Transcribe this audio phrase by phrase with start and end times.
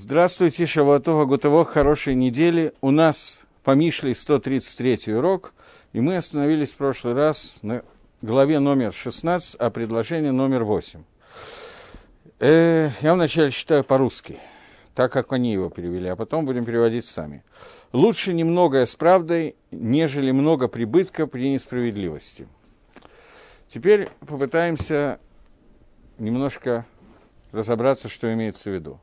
[0.00, 2.72] Здравствуйте, Шаватова, Гутово, хорошей недели.
[2.80, 5.52] У нас по Мишле 133 урок,
[5.92, 7.82] и мы остановились в прошлый раз на
[8.22, 11.02] главе номер 16, а предложение номер 8.
[12.38, 14.38] Э, я вначале читаю по-русски,
[14.94, 17.42] так как они его перевели, а потом будем переводить сами.
[17.92, 22.46] Лучше немногое с правдой, нежели много прибытка при несправедливости.
[23.66, 25.18] Теперь попытаемся
[26.18, 26.86] немножко
[27.50, 29.00] разобраться, что имеется в виду.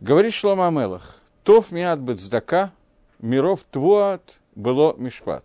[0.00, 2.72] Говорит Шлома Амелах, «Тов миат бецдака,
[3.18, 5.44] миров твуат было мишпат».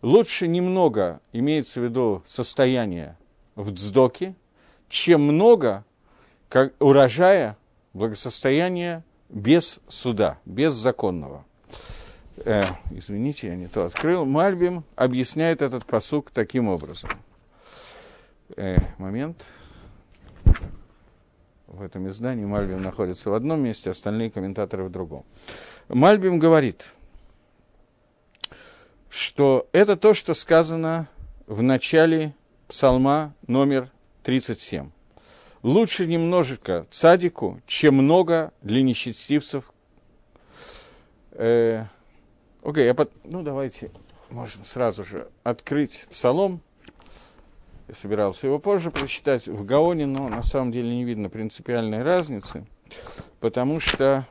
[0.00, 3.16] Лучше немного, имеется в виду состояние
[3.56, 4.36] в дздоке,
[4.88, 5.84] чем много
[6.48, 7.56] как урожая,
[7.94, 11.44] благосостояния без суда, без законного.
[12.44, 14.24] Э, извините, я не то открыл.
[14.24, 17.10] Мальбим объясняет этот посук таким образом.
[18.56, 19.44] Э, момент
[21.74, 25.24] в этом издании Мальбим находится в одном месте, остальные комментаторы в другом.
[25.88, 26.92] Мальбим говорит,
[29.10, 31.08] что это то, что сказано
[31.46, 32.34] в начале
[32.68, 33.90] псалма номер
[34.22, 34.90] 37.
[35.62, 39.72] Лучше немножечко цадику, чем много для нечестивцев.
[41.32, 41.84] Э,
[42.62, 43.12] окей, okay, под...
[43.24, 43.90] ну давайте,
[44.30, 46.60] можно сразу же открыть псалом
[47.88, 52.66] я собирался его позже прочитать в Гаоне, но на самом деле не видно принципиальной разницы,
[53.40, 54.26] потому что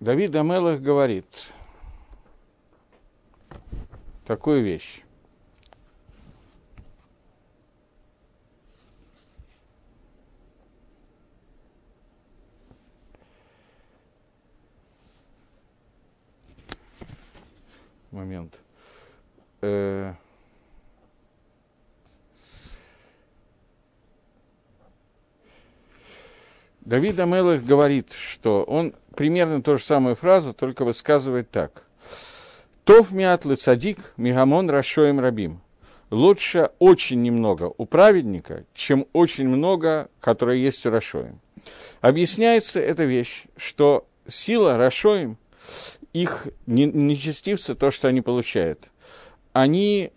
[0.00, 1.52] Давид Амелах говорит
[4.26, 5.02] такую вещь.
[18.10, 18.60] Момент.
[19.60, 20.14] Э...
[26.80, 31.84] Давид Амелах говорит, что он примерно ту же самую фразу, только высказывает так.
[32.84, 35.60] Тов миатлы цадик, мигамон рашоем рабим.
[36.10, 41.38] Лучше очень немного у праведника, чем очень много, которое есть у Рашоем.
[42.00, 45.36] Объясняется эта вещь, что сила Рашоем–
[46.12, 48.90] их нечестивцы, то, что они получают,
[49.52, 50.12] они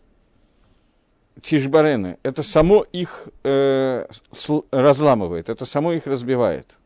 [1.41, 4.05] тишбарены, это само их э,
[4.71, 6.77] разламывает, это само их разбивает.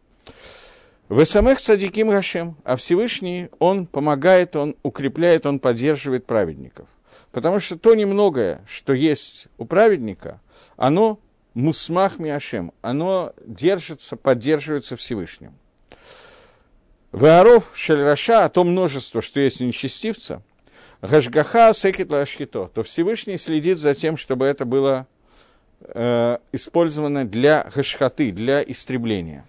[1.08, 6.88] В самых цадиким Гашем, а Всевышний, он помогает, он укрепляет, он поддерживает праведников.
[7.32, 10.42] Потому что то немногое, что есть у праведника,
[10.78, 11.20] оно
[11.54, 15.54] мусмах миашем, оно держится, поддерживается Всевышним.
[17.16, 20.42] Веаров шельраша, а то множество, что есть нечестивца,
[21.02, 25.08] гашгаха секет лашхито, то Всевышний следит за тем, чтобы это было
[25.80, 29.46] э, использовано для гашхаты, для истребления.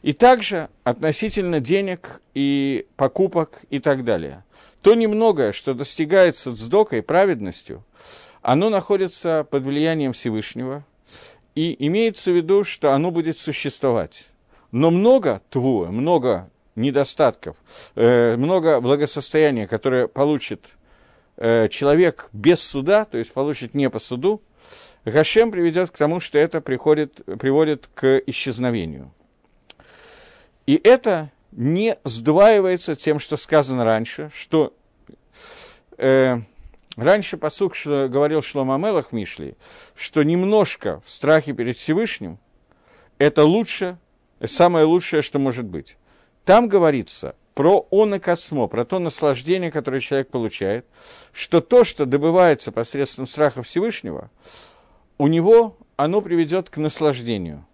[0.00, 4.42] И также относительно денег и покупок и так далее.
[4.80, 7.84] То немногое, что достигается дздокой, праведностью,
[8.40, 10.86] оно находится под влиянием Всевышнего,
[11.54, 14.28] и имеется в виду, что оно будет существовать.
[14.72, 17.56] Но много твуа, много недостатков,
[17.94, 20.74] э, много благосостояния, которое получит
[21.36, 24.42] э, человек без суда, то есть получит не по суду,
[25.04, 29.12] Гашем приведет к тому, что это приходит, приводит к исчезновению.
[30.66, 34.72] И это не сдваивается тем, что сказано раньше, что
[35.98, 36.38] э,
[36.96, 39.56] раньше посук что говорил Шлома Мелах Мишли,
[39.94, 42.38] что немножко в страхе перед Всевышним
[43.18, 43.98] это лучше,
[44.44, 45.98] самое лучшее, что может быть.
[46.44, 50.84] Там говорится про он и космо, про то наслаждение, которое человек получает,
[51.32, 54.30] что то, что добывается посредством страха Всевышнего,
[55.18, 57.64] у него оно приведет к наслаждению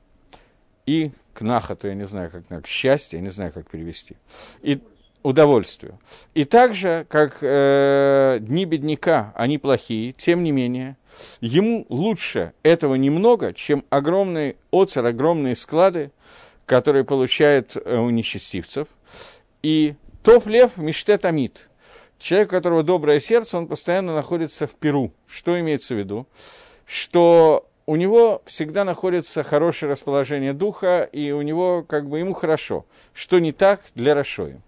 [0.86, 4.16] и к нахату, я не знаю, как к счастью, я не знаю, как перевести,
[4.62, 4.80] и
[5.22, 5.98] удовольствию.
[6.34, 10.96] И также, как э, дни бедняка, они плохие, тем не менее,
[11.40, 16.10] ему лучше этого немного, чем огромный оцер, огромные склады,
[16.70, 18.86] который получает э, у нечестивцев.
[19.60, 21.68] И Тов Лев Миштет Амит.
[22.16, 25.12] Человек, у которого доброе сердце, он постоянно находится в Перу.
[25.26, 26.28] Что имеется в виду?
[26.86, 32.86] Что у него всегда находится хорошее расположение духа, и у него как бы ему хорошо.
[33.14, 34.60] Что не так для Рашоя.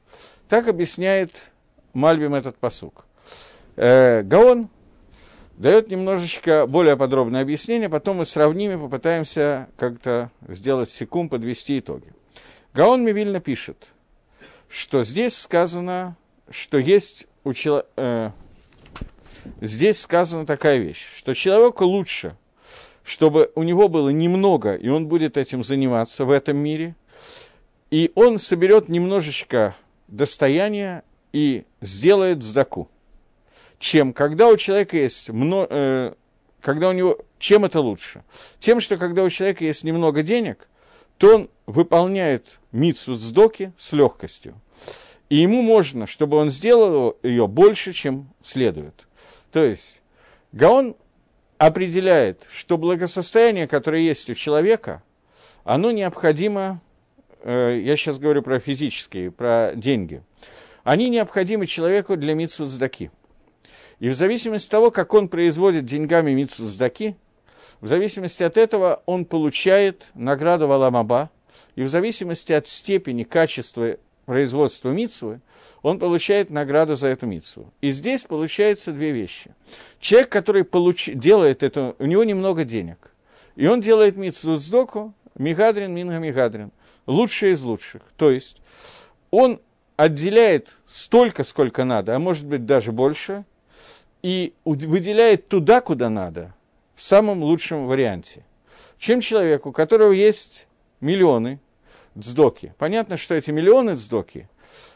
[0.48, 1.52] Так объясняет
[1.92, 3.06] Мальбим этот посук.
[3.76, 4.70] Э, Гаон
[5.56, 12.12] дает немножечко более подробное объяснение, потом мы сравним и попытаемся как-то сделать секунд, подвести итоги.
[12.74, 13.92] Гаон Мивильна пишет,
[14.68, 16.16] что здесь сказано,
[16.50, 17.88] что есть у человека...
[17.96, 18.30] Э,
[19.60, 22.36] здесь сказана такая вещь, что человеку лучше
[23.04, 26.94] чтобы у него было немного, и он будет этим заниматься в этом мире,
[27.90, 29.76] и он соберет немножечко
[30.08, 31.02] достояния
[31.32, 32.88] и сделает сдаку.
[33.82, 36.14] Чем когда у человека есть много, э,
[36.60, 38.22] когда у него, чем это лучше?
[38.60, 40.68] Тем, что когда у человека есть немного денег,
[41.18, 44.54] то он выполняет митсу сдоки с легкостью.
[45.30, 49.08] И ему можно, чтобы он сделал ее больше, чем следует.
[49.50, 50.00] То есть
[50.52, 50.94] Гаон
[51.58, 55.02] определяет, что благосостояние, которое есть у человека,
[55.64, 56.80] оно необходимо,
[57.42, 60.22] э, я сейчас говорю про физические, про деньги,
[60.84, 63.10] они необходимы человеку для митсу сдаки.
[64.02, 69.24] И в зависимости от того, как он производит деньгами митсу в зависимости от этого он
[69.24, 71.30] получает награду Валамаба,
[71.76, 75.40] и в зависимости от степени качества производства митсвы,
[75.82, 77.72] он получает награду за эту митсву.
[77.80, 79.54] И здесь получается две вещи.
[80.00, 81.08] Человек, который получ...
[81.14, 83.12] делает это, у него немного денег,
[83.54, 86.72] и он делает митсву сдоку, мигадрин, минга мигадрин,
[87.06, 88.02] лучший из лучших.
[88.16, 88.62] То есть
[89.30, 89.60] он
[89.96, 93.44] отделяет столько, сколько надо, а может быть даже больше,
[94.22, 96.54] и выделяет туда, куда надо,
[96.94, 98.44] в самом лучшем варианте.
[98.98, 100.68] Чем человеку, у которого есть
[101.00, 101.58] миллионы
[102.16, 102.74] дздоки.
[102.78, 104.48] Понятно, что эти миллионы дздоки,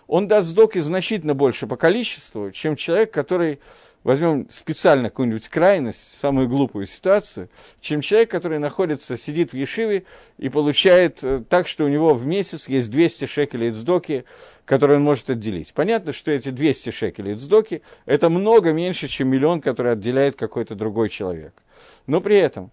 [0.06, 3.58] он даст дздоки значительно больше по количеству, чем человек, который
[4.06, 7.50] возьмем специально какую-нибудь крайность, самую глупую ситуацию,
[7.80, 10.04] чем человек, который находится, сидит в Ешиве
[10.38, 14.24] и получает э, так, что у него в месяц есть 200 шекелей цдоки,
[14.64, 15.74] которые он может отделить.
[15.74, 21.08] Понятно, что эти 200 шекелей цдоки– это много меньше, чем миллион, который отделяет какой-то другой
[21.08, 21.60] человек.
[22.06, 22.70] Но при этом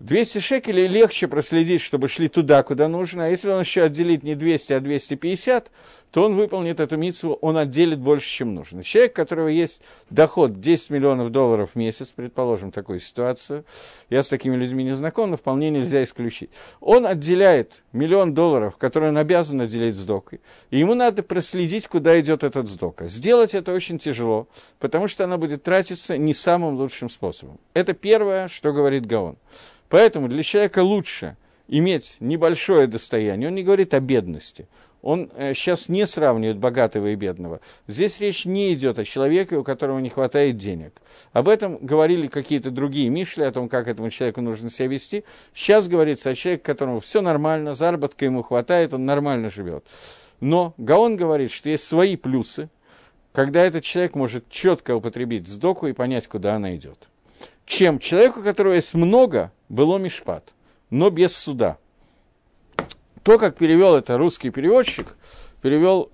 [0.00, 3.26] 200 шекелей легче проследить, чтобы шли туда, куда нужно.
[3.26, 5.70] А если он еще отделит не 200, а 250,
[6.14, 8.84] то он выполнит эту митцву, он отделит больше, чем нужно.
[8.84, 13.64] Человек, у которого есть доход 10 миллионов долларов в месяц, предположим такую ситуацию,
[14.10, 16.50] я с такими людьми не знаком, но вполне нельзя исключить.
[16.80, 20.40] Он отделяет миллион долларов, которые он обязан отделить сдокой,
[20.70, 23.08] и ему надо проследить, куда идет этот сдока.
[23.08, 24.46] Сделать это очень тяжело,
[24.78, 27.58] потому что она будет тратиться не самым лучшим способом.
[27.72, 29.36] Это первое, что говорит Гаон.
[29.88, 33.48] Поэтому для человека лучше иметь небольшое достояние.
[33.48, 34.68] Он не говорит о бедности.
[35.04, 37.60] Он э, сейчас не сравнивает богатого и бедного.
[37.86, 40.94] Здесь речь не идет о человеке, у которого не хватает денег.
[41.32, 45.24] Об этом говорили какие-то другие мишли, о том, как этому человеку нужно себя вести.
[45.52, 49.84] Сейчас говорится о человеке, которому все нормально, заработка ему хватает, он нормально живет.
[50.40, 52.68] Но Гаон говорит, что есть свои плюсы,
[53.32, 57.08] когда этот человек может четко употребить сдоку и понять, куда она идет
[57.66, 60.52] чем человеку, у которого есть много, было мишпат,
[60.90, 61.78] но без суда.
[63.24, 65.16] То, как перевел это русский переводчик,
[65.62, 66.10] перевел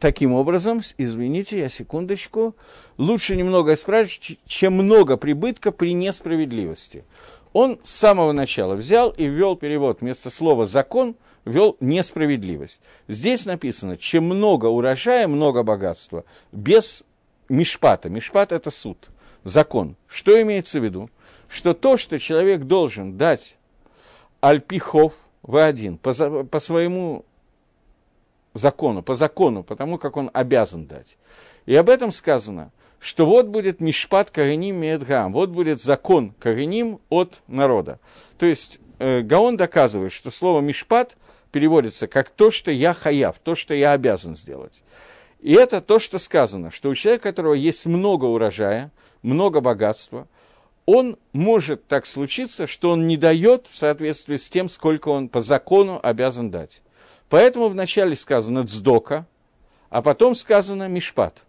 [0.00, 2.56] таким образом, извините, я секундочку,
[2.96, 7.04] лучше немного исправить, чем много прибытка при несправедливости.
[7.52, 11.14] Он с самого начала взял и ввел перевод вместо слова «закон»,
[11.44, 12.80] ввел несправедливость.
[13.06, 17.04] Здесь написано, чем много урожая, много богатства, без
[17.50, 18.08] мишпата.
[18.08, 19.10] Мишпат– это суд–
[19.44, 19.94] закон.
[20.08, 21.10] Что имеется в виду?
[21.48, 23.58] Что то, что человек должен дать
[24.40, 25.12] альпихов
[25.46, 26.12] в один по,
[26.44, 27.24] по своему
[28.54, 31.16] закону, по закону, потому как он обязан дать.
[31.66, 37.42] И об этом сказано, что вот будет мишпат кореним медгам, вот будет закон кореним от
[37.46, 38.00] народа.
[38.38, 41.16] То есть э, Гаон доказывает, что слово мишпат
[41.52, 44.82] переводится как то, что я хаяв, то, что я обязан сделать.
[45.40, 48.90] И это то, что сказано, что у человека, у которого есть много урожая,
[49.22, 50.26] много богатства,
[50.86, 55.40] он может так случиться, что он не дает в соответствии с тем, сколько он по
[55.40, 56.80] закону обязан дать.
[57.28, 59.26] Поэтому вначале сказано «дздока»,
[59.90, 61.42] а потом сказано «мишпат».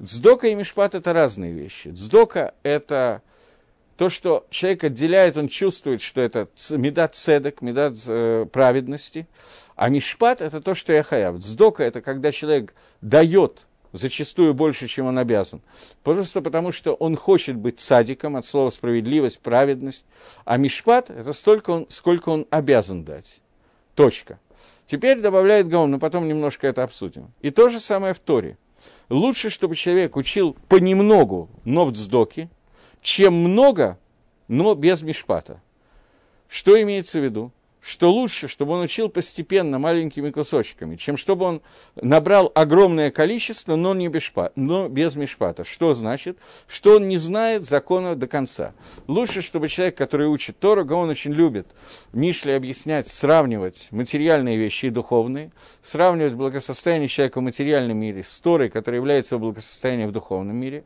[0.00, 1.88] Дздока и мишпат– это разные вещи.
[1.88, 3.22] Дздока– это
[3.96, 9.26] то, что человек отделяет, он чувствует, что это медат цедек, медат э, праведности,
[9.74, 11.38] а мишпат– это то, что я хаяв.
[11.38, 13.66] Дздока– это когда человек дает
[13.96, 15.60] зачастую больше, чем он обязан.
[16.02, 20.06] Просто потому, что он хочет быть садиком, от слова справедливость, праведность.
[20.44, 23.40] А мишпат– это столько, он, сколько он обязан дать.
[23.94, 24.38] Точка.
[24.86, 27.32] Теперь добавляет Гаон, но потом немножко это обсудим.
[27.40, 28.56] И то же самое в Торе.
[29.08, 32.48] Лучше, чтобы человек учил понемногу, но в дздоке,
[33.02, 33.98] чем много,
[34.48, 35.60] но без мишпата.
[36.48, 37.52] Что имеется в виду?
[37.86, 41.62] Что лучше, чтобы он учил постепенно, маленькими кусочками, чем чтобы он
[41.94, 45.62] набрал огромное количество, но, не без, но без мишпата.
[45.62, 46.36] Что значит?
[46.66, 48.74] Что он не знает закона до конца.
[49.06, 51.68] Лучше, чтобы человек, который учит Тору, он очень любит
[52.12, 58.68] Мишли объяснять, сравнивать материальные вещи и духовные, сравнивать благосостояние человека в материальном мире с Торой,
[58.68, 60.82] которая является его благосостоянием в духовном мире.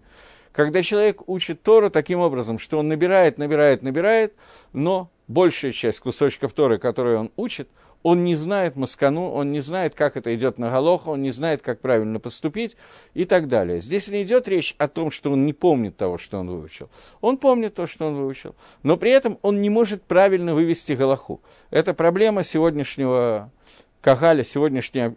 [0.52, 4.34] Когда человек учит Тору таким образом, что он набирает, набирает, набирает,
[4.72, 7.68] но большая часть кусочков Торы, которые он учит,
[8.02, 11.62] он не знает маскану, он не знает, как это идет на Галоху, он не знает,
[11.62, 12.76] как правильно поступить
[13.14, 13.80] и так далее.
[13.80, 16.88] Здесь не идет речь о том, что он не помнит того, что он выучил.
[17.20, 21.40] Он помнит то, что он выучил, но при этом он не может правильно вывести Галаху.
[21.70, 23.52] Это проблема сегодняшнего
[24.00, 25.14] Кагаля, сегодняшнего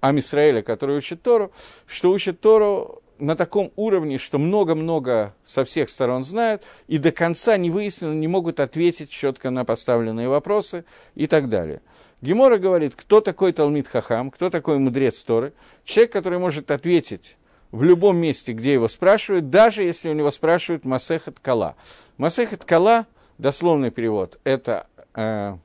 [0.00, 1.52] Амисраэля, который учит Тору,
[1.86, 7.56] что учит Тору на таком уровне, что много-много со всех сторон знают, и до конца
[7.56, 10.84] не выяснено, не могут ответить четко на поставленные вопросы
[11.14, 11.82] и так далее.
[12.20, 15.52] Гемора говорит, кто такой Талмит Хахам, кто такой мудрец Торы.
[15.84, 17.36] Человек, который может ответить
[17.70, 21.76] в любом месте, где его спрашивают, даже если у него спрашивают Масехет Кала.
[22.18, 23.06] Масехет Кала,
[23.38, 25.56] дословный перевод, это э,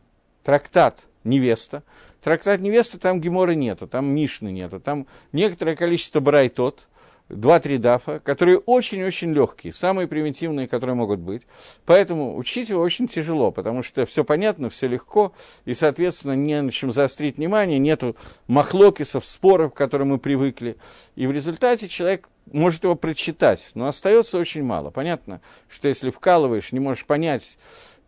[0.44, 1.84] трактат невеста.
[2.22, 6.88] Трактат невеста, там Гемора нету, там Мишны нету, там некоторое количество брайтот,
[7.30, 11.44] два-три дафа, которые очень-очень легкие, самые примитивные, которые могут быть.
[11.86, 15.34] Поэтому учить его очень тяжело, потому что все понятно, все легко,
[15.66, 18.16] и, соответственно, не на чем заострить внимание, нету
[18.48, 20.78] махлокисов, споров, к которым мы привыкли.
[21.16, 24.92] И в результате человек может его прочитать, но остается очень мало.
[24.92, 27.58] Понятно, что если вкалываешь, не можешь понять,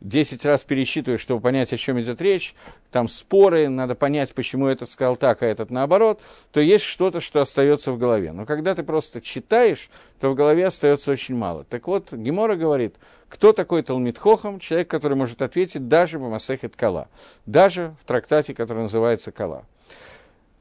[0.01, 2.53] 10 раз пересчитываешь, чтобы понять, о чем идет речь,
[2.91, 7.41] там споры, надо понять, почему этот сказал так, а этот наоборот, то есть что-то, что
[7.41, 8.31] остается в голове.
[8.31, 9.89] Но когда ты просто читаешь,
[10.19, 11.63] то в голове остается очень мало.
[11.63, 12.95] Так вот, Гемора говорит,
[13.27, 14.59] кто такой Талмит Хохам?
[14.59, 17.07] Человек, который может ответить даже по Масехет Кала,
[17.45, 19.65] даже в трактате, который называется Кала.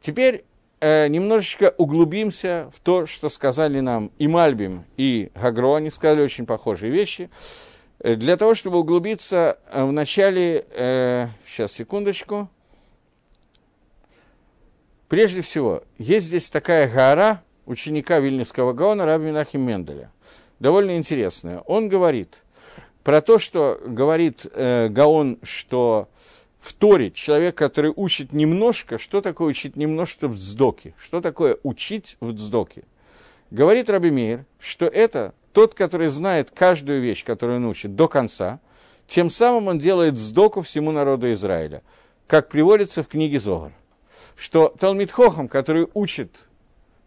[0.00, 0.44] Теперь
[0.80, 6.46] э, немножечко углубимся в то, что сказали нам и Мальбим, и Гагро, они сказали очень
[6.46, 7.30] похожие вещи.
[8.06, 12.48] Э, для того, чтобы углубиться э, в начале, э, сейчас, секундочку,
[15.08, 20.12] прежде всего, есть здесь такая гора ученика Вильнюсского Гаона Раби Минахим Менделя,
[20.60, 21.58] довольно интересная.
[21.66, 22.44] Он говорит
[23.02, 26.08] про то, что говорит э, Гаон, что
[26.60, 32.18] в Торе человек, который учит немножко, что такое учить немножко в вздоке, что такое учить
[32.20, 32.84] в вздоке.
[33.50, 38.60] Говорит Раби Мейер, что это тот, который знает каждую вещь, которую он учит, до конца,
[39.06, 41.82] тем самым он делает сдоку всему народу Израиля,
[42.26, 43.72] как приводится в книге Зогар.
[44.36, 46.48] Что Талмит Хохам, который учит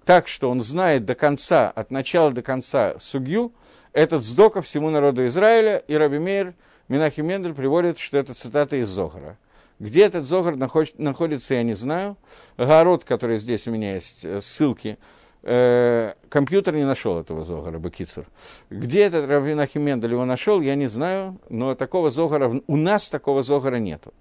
[0.03, 3.53] так, что он знает до конца, от начала до конца сугью,
[3.94, 6.56] этот сдока всему народу Израиля, и Раби Мейр
[6.88, 9.38] Минахи Мендель приводит, что это цитата из Зогара.
[9.77, 12.18] Где этот Зогар находится, я не знаю.
[12.58, 14.98] Город, который здесь у меня есть, э, ссылки–
[15.41, 18.25] Э, компьютер не нашел этого Зогара, Бакицур.
[18.69, 23.41] Где этот Равин Ахимендель его нашел, я не знаю, но такого Зогара, у нас такого
[23.41, 24.13] Зогара нету.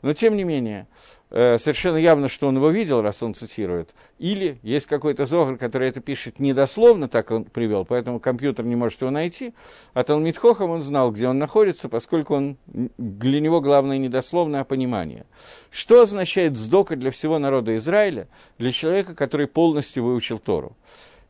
[0.00, 0.86] Но, тем не менее,
[1.32, 3.94] совершенно явно, что он его видел, раз он цитирует.
[4.18, 9.00] Или есть какой-то Зогар, который это пишет недословно, так он привел, поэтому компьютер не может
[9.00, 9.54] его найти.
[9.94, 15.24] А Талмит Хохам он знал, где он находится, поскольку он, для него главное недословное понимание.
[15.70, 20.76] Что означает сдока для всего народа Израиля, для человека, который полностью выучил Тору?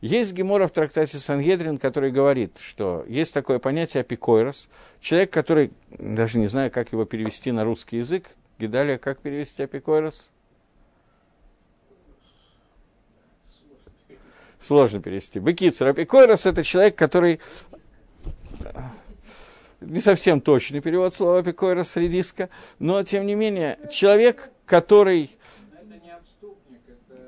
[0.01, 4.67] Есть Гемора в трактате Сангедрин, который говорит, что есть такое понятие апикойрос,
[4.99, 8.25] человек, который, даже не знаю, как его перевести на русский язык,
[8.63, 10.31] Гидалия, как перевести апикойрос?
[14.57, 15.39] Сложно перевести.
[15.39, 15.89] Бекицер.
[15.89, 17.41] Апикойрос– это человек, который...
[19.81, 25.29] Не совсем точный перевод слова апикойрос редиска, но, тем не менее, человек, который...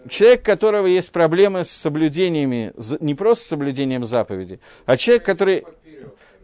[0.07, 5.65] Человек, у которого есть проблемы с соблюдениями, не просто с соблюдением заповеди, а человек, который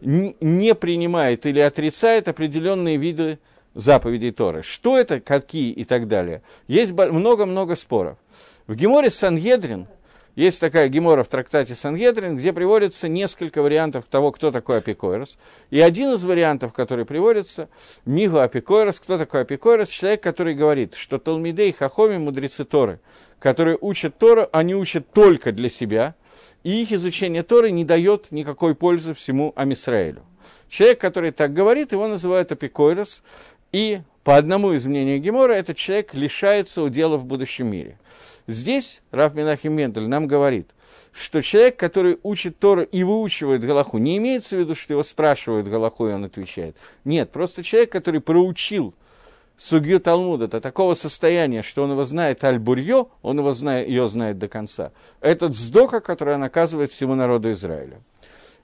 [0.02, 3.38] не принимает или отрицает определенные виды
[3.74, 4.62] заповедей Торы.
[4.62, 6.42] Что это, какие и так далее.
[6.68, 8.18] Есть много-много споров.
[8.66, 9.86] В Геморе Сангедрин,
[10.34, 15.38] есть такая гемора в трактате Сангедрин, где приводится несколько вариантов того, кто такой Апикойрос.
[15.68, 17.68] И один из вариантов, который приводится,
[18.06, 18.98] Мигу Апикойрос.
[18.98, 19.90] Кто такой Апикойрос?
[19.90, 23.00] Человек, который говорит, что Талмидей Хахоми, мудрецы Торы,
[23.38, 26.14] которые учат Тору, они учат только для себя,
[26.62, 30.22] и их изучение Торы не дает никакой пользы всему Амисраэлю.
[30.68, 33.22] Человек, который так говорит, его называют Апикойрос,
[33.72, 37.98] и по одному из мнений Гемора, этот человек лишается удела в будущем мире.
[38.46, 40.70] Здесь Раф Минахим Мендель нам говорит,
[41.12, 45.66] что человек, который учит Тору и выучивает Галаху, не имеется в виду, что его спрашивают
[45.66, 46.76] Галаху, и он отвечает.
[47.04, 48.94] Нет, просто человек, который проучил
[49.56, 54.38] Сугью Талмуда до такого состояния, что он его знает Аль-Бурьё, он его знает, ее знает
[54.38, 54.92] до конца.
[55.20, 58.00] Этот вздоха, который он оказывает всему народу Израиля.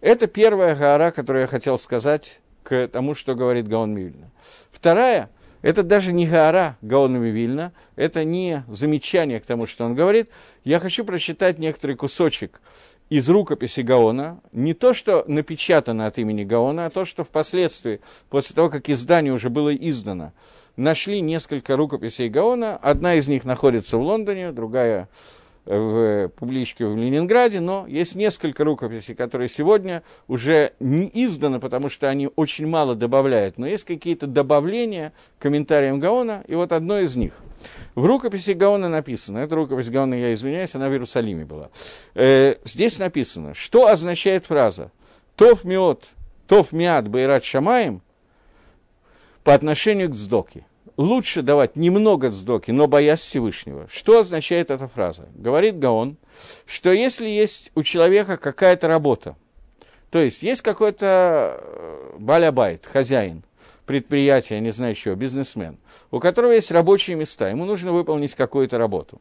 [0.01, 4.31] Это первая гора, которую я хотел сказать к тому, что говорит Гаон Мильна.
[4.79, 5.29] Вторая,
[5.61, 10.31] Это даже не Гаара Гаонами Вильна, это не замечание к тому, что он говорит.
[10.63, 12.61] Я хочу прочитать некоторый кусочек
[13.11, 18.55] из рукописи Гаона, не то, что напечатано от имени Гаона, а то, что впоследствии, после
[18.55, 20.33] того, как издание уже было издано,
[20.77, 22.77] нашли несколько рукописей Гаона.
[22.77, 25.09] Одна из них находится в Лондоне, другая
[25.69, 32.09] в публичке в Ленинграде, но есть несколько рукописей, которые сегодня уже не изданы, потому что
[32.09, 37.17] они очень мало добавляют, но есть какие-то добавления к комментариям Гаона, и вот одно из
[37.17, 37.35] них.
[37.95, 41.69] В рукописи Гаона написано, эта рукопись Гаона, я извиняюсь, она в Иерусалиме была.
[42.15, 44.91] Э, здесь написано, что означает фраза
[45.37, 46.05] «Тов миот,
[46.47, 48.01] тов миат байрат шамаем»
[49.45, 50.65] по отношению к Сдоке
[50.99, 53.89] лучше давать немного сдоки, но боясь Всевышнего.
[53.91, 55.29] Что означает эта фраза?
[55.35, 56.19] Говорит Гаон,
[56.67, 59.37] что если есть у человека какая-то работа,
[60.11, 63.45] то есть есть какой-то э, балябайт, хозяин,
[63.87, 65.79] предприятия, не знаю еще, бизнесмен,
[66.11, 69.21] у которого есть рабочие места, ему нужно выполнить какую-то работу.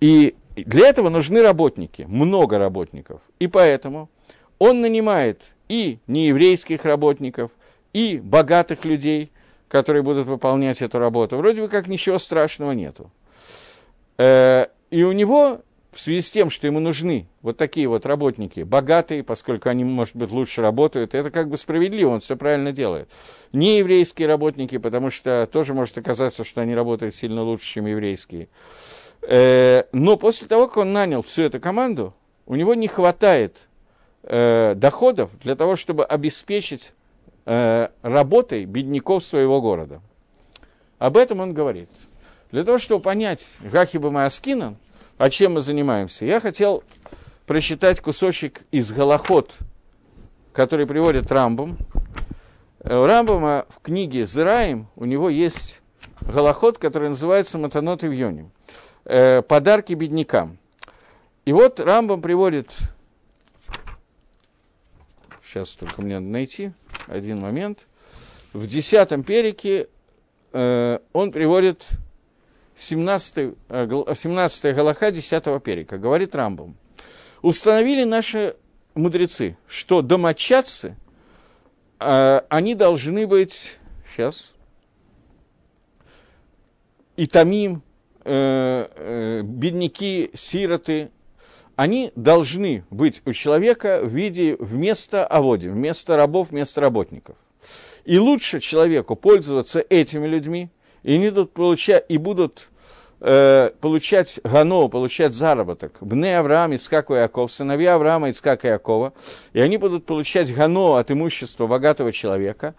[0.00, 3.22] И для этого нужны работники, много работников.
[3.38, 4.10] И поэтому
[4.58, 7.52] он нанимает и нееврейских работников,
[7.92, 9.30] и богатых людей,
[9.74, 11.36] которые будут выполнять эту работу.
[11.36, 13.10] Вроде бы как ничего страшного нету.
[14.18, 18.60] Э, и у него, в связи с тем, что ему нужны вот такие вот работники,
[18.60, 23.08] богатые, поскольку они, может быть, лучше работают, это как бы справедливо, он все правильно делает.
[23.52, 28.46] Не еврейские работники, потому что тоже может оказаться, что они работают сильно лучше, чем еврейские.
[29.22, 32.14] Э, но после того, как он нанял всю эту команду,
[32.46, 33.62] у него не хватает
[34.22, 36.92] э, доходов для того, чтобы обеспечить
[37.46, 40.00] э, работой бедняков своего города.
[40.98, 41.90] Об этом он говорит.
[42.50, 44.76] Для того, чтобы понять Гахиба Мааскина,
[45.18, 46.82] о чем мы занимаемся, я хотел
[47.46, 49.56] прочитать кусочек из Галахот,
[50.52, 51.76] который приводит Рамбом.
[52.80, 55.82] Э, у Рамбома в книге «Зираем» у него есть
[56.20, 58.50] Галахот, который называется «Матанот и Вьоним».
[59.04, 60.58] Э, «Подарки беднякам».
[61.44, 62.74] И вот Рамбом приводит
[65.54, 66.72] Сейчас только мне надо найти
[67.06, 67.86] один момент.
[68.52, 69.86] В десятом перике
[70.52, 71.90] э, он приводит
[72.74, 75.96] 17, э, 17 Галаха 10 перика.
[75.96, 76.76] Говорит Рамбом.
[77.40, 78.56] Установили наши
[78.96, 80.96] мудрецы, что домочадцы,
[82.00, 83.78] э, они должны быть...
[84.10, 84.56] Сейчас.
[87.14, 87.82] И тамим,
[88.24, 91.12] э, э, бедняки, сироты,
[91.76, 97.36] они должны быть у человека в виде вместо аводи, вместо рабов, вместо работников.
[98.04, 100.68] И лучше человеку пользоваться этими людьми,
[101.02, 102.68] и они будут получать, и будут
[103.20, 105.96] э, получать гано, получать заработок.
[106.00, 109.14] Бне Авраам, Искак и Яков, сыновья Авраама, Искака и Якова,
[109.52, 112.74] и они будут получать гано от имущества богатого человека,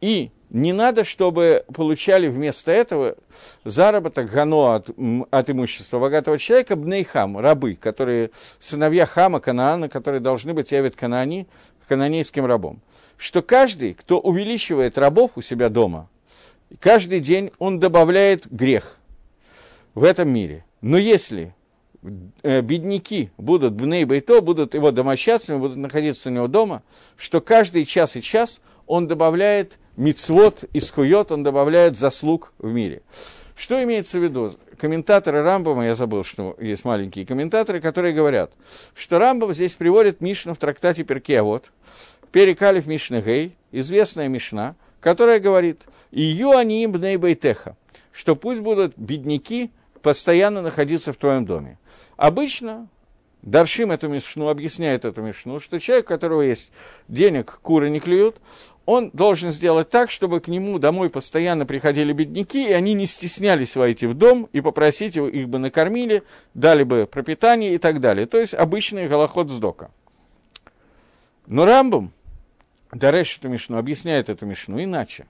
[0.00, 3.16] и не надо, чтобы получали вместо этого
[3.64, 4.90] заработок гано от,
[5.30, 11.46] от имущества богатого человека, бнейхам, рабы, которые, сыновья Хама, Канаана, которые должны быть явят Канани,
[11.88, 12.80] кананейским рабом.
[13.16, 16.08] Что каждый, кто увеличивает рабов у себя дома,
[16.80, 18.98] каждый день он добавляет грех
[19.94, 20.64] в этом мире.
[20.80, 21.54] Но если
[22.42, 26.82] э, бедняки будут бней бейто, будут его домочадцами, будут находиться у него дома,
[27.16, 33.02] что каждый час и час он добавляет мицвод и скует, он добавляет заслуг в мире.
[33.56, 34.52] Что имеется в виду?
[34.78, 38.52] Комментаторы Рамбома, я забыл, что есть маленькие комментаторы, которые говорят,
[38.94, 41.70] что Рамбов здесь приводит Мишну в трактате Перкеавод,
[42.32, 47.76] Перекалив Мишна Гей, известная Мишна, которая говорит, «Ию они им бнейбайтеха»,
[48.12, 49.70] что пусть будут бедняки
[50.02, 51.78] постоянно находиться в твоем доме.
[52.16, 52.88] Обычно
[53.44, 56.72] Даршим эту мишну объясняет эту мишну, что человек, у которого есть
[57.08, 58.36] денег, куры не клюют,
[58.86, 63.76] он должен сделать так, чтобы к нему домой постоянно приходили бедняки, и они не стеснялись
[63.76, 68.26] войти в дом и попросить его, их бы накормили, дали бы пропитание и так далее.
[68.26, 69.90] То есть обычный голоход сдока.
[71.46, 72.12] Но Рамбом,
[72.92, 75.26] Дареш эту Мишну, объясняет эту Мишну иначе.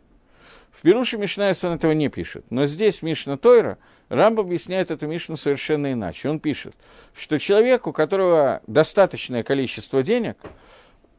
[0.73, 2.45] В Перуше Мишнайс он этого не пишет.
[2.51, 3.79] Но здесь Мишна Тойра,
[4.09, 6.29] Рамбам объясняет эту Мишну совершенно иначе.
[6.29, 6.75] Он пишет,
[7.17, 10.39] что человек, у которого достаточное количество денег–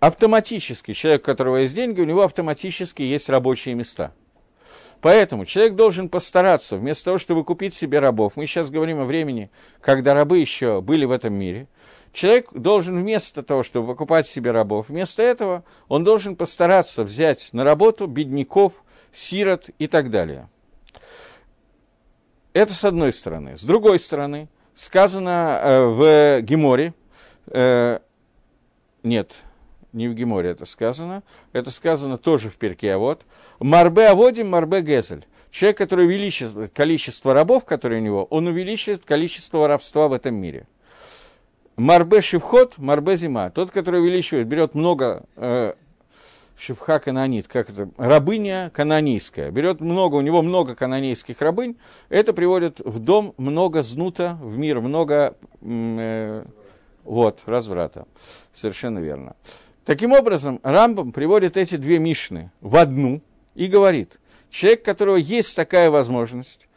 [0.05, 4.13] автоматически, человек, у которого есть деньги, у него автоматически есть рабочие места.
[5.01, 9.49] Поэтому человек должен постараться, вместо того, чтобы купить себе рабов, мы сейчас говорим о времени,
[9.81, 11.67] когда рабы еще были в этом мире,
[12.13, 17.63] человек должен вместо того, чтобы покупать себе рабов, вместо этого он должен постараться взять на
[17.63, 18.73] работу бедняков,
[19.11, 20.49] сирот и так далее.
[22.53, 23.57] Это с одной стороны.
[23.57, 26.93] С другой стороны, сказано э, в Геморе,
[27.47, 27.99] э,
[29.03, 29.43] нет,
[29.95, 33.25] не в Геморе это сказано, это сказано тоже в перке, а вот
[33.59, 35.25] «Марбе аводим, марбе гезель».
[35.49, 40.67] Человек, который увеличивает количество рабов, которые у него, он увеличивает количество воровства в этом мире.
[41.77, 43.49] Марбе Шивхот, Марбе Зима.
[43.49, 45.73] Тот, который увеличивает, берет много э,
[46.57, 49.51] Шивха канонит, как это, рабыня канонийская.
[49.51, 51.77] Берет много, у него много канонейских рабынь,
[52.09, 56.45] это приводит в дом много знута, в мир много э,
[57.03, 58.05] вот, разврата.
[58.53, 59.35] Совершенно верно.
[59.85, 63.21] Таким образом, Рамбам приводит эти две Мишны в одну
[63.53, 64.19] и говорит,
[64.49, 66.67] человек, у которого есть такая возможность,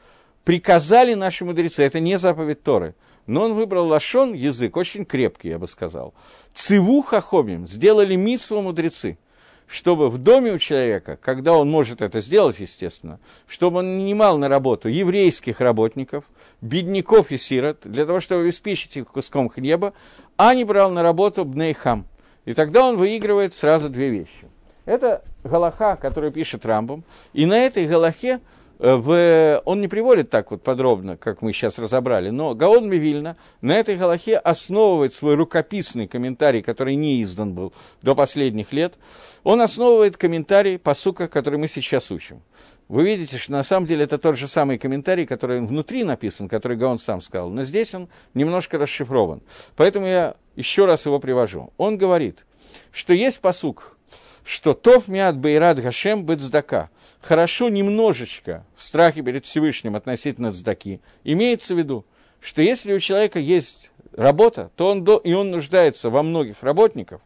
[0.45, 2.95] приказали наши мудрецы, это не заповедь Торы,
[3.27, 6.15] но он выбрал лашон, язык, очень крепкий, я бы сказал.
[6.53, 9.19] Циву хахомим, сделали митсву мудрецы–
[9.69, 14.49] чтобы в доме у человека, когда он может это сделать, естественно, чтобы он нанимал на
[14.49, 16.25] работу еврейских работников,
[16.63, 19.93] бедняков и сирот, для того, чтобы обеспечить их куском хлеба,
[20.39, 22.07] а не брал на работу бнейхам.
[22.49, 24.49] И тогда он выигрывает сразу две вещи.
[24.87, 28.41] Это Галаха, который пишет Рамбом, и на этой Галахе
[28.79, 33.37] Э, в, он не приводит так вот подробно, как мы сейчас разобрали, но Гаон Мивильна
[33.61, 38.95] на этой галахе основывает свой рукописный комментарий, который не издан был до последних лет.
[39.43, 42.41] Он основывает комментарий посука, который мы сейчас учим.
[42.89, 46.77] Вы видите, что на самом деле это тот же самый комментарий, который внутри написан, который
[46.77, 49.43] Гаон сам сказал, но здесь он немножко расшифрован.
[49.77, 51.71] Поэтому я еще раз его привожу.
[51.77, 52.47] Он говорит,
[52.91, 53.97] что есть посук,
[54.43, 56.89] что «Тов миат бейрат гашем бецдака»
[57.21, 62.07] хорошо немножечко в страхе перед Всевышним относительно цдаки, имеется в виду,
[62.41, 67.21] что если у человека есть работа, то он до, и он нуждается во многих работников,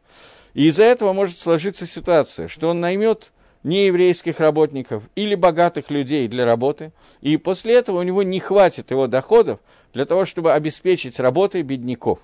[0.55, 6.45] и из-за этого может сложиться ситуация, что он наймет нееврейских работников или богатых людей для
[6.45, 9.61] работы, и после этого у него не хватит его доходов
[9.93, 12.19] для того, чтобы обеспечить работой бедняков.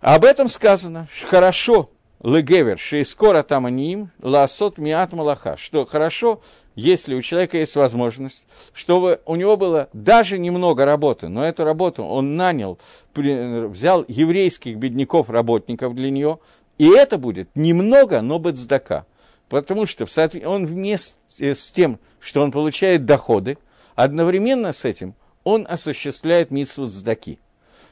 [0.00, 1.90] Об этом сказано, хорошо
[2.22, 6.40] легевер, шейскора там аним, ласот миат малаха, что хорошо,
[6.74, 12.04] если у человека есть возможность, чтобы у него было даже немного работы, но эту работу
[12.04, 12.78] он нанял,
[13.14, 16.38] взял еврейских бедняков-работников для нее,
[16.78, 19.06] и это будет немного, но бацдака.
[19.48, 20.06] Потому что
[20.44, 23.58] он вместе с тем, что он получает доходы,
[23.94, 27.38] одновременно с этим он осуществляет митсву цдаки–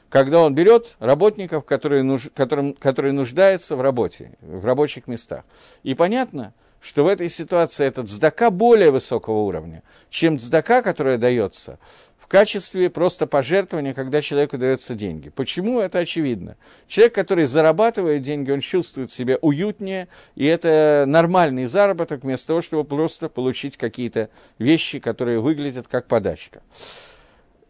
[0.09, 5.43] когда он берет работников, которые, нуж, которым, которые нуждаются в работе, в рабочих местах.
[5.83, 11.79] И понятно, что в этой ситуации этот цдака более высокого уровня, чем цдака, которая дается
[12.27, 15.29] качестве просто пожертвования, когда человеку даются деньги.
[15.29, 15.79] Почему?
[15.79, 16.57] Это очевидно.
[16.87, 22.83] Человек, который зарабатывает деньги, он чувствует себя уютнее, и это нормальный заработок, вместо того, чтобы
[22.83, 26.61] просто получить какие-то вещи, которые выглядят как подачка.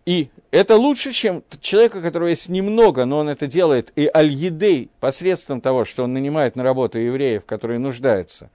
[0.05, 4.89] И это лучше, чем человека, у которого есть немного, но он это делает и аль-едей
[5.01, 8.49] посредством того, что он нанимает на работу евреев, которые нуждаются.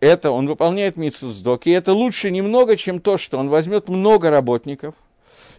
[0.00, 4.30] Это он выполняет митсу сдок, и это лучше немного, чем то, что он возьмет много
[4.30, 4.96] работников,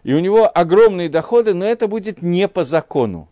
[0.05, 3.27] и у него огромные доходы, но это будет не по закону.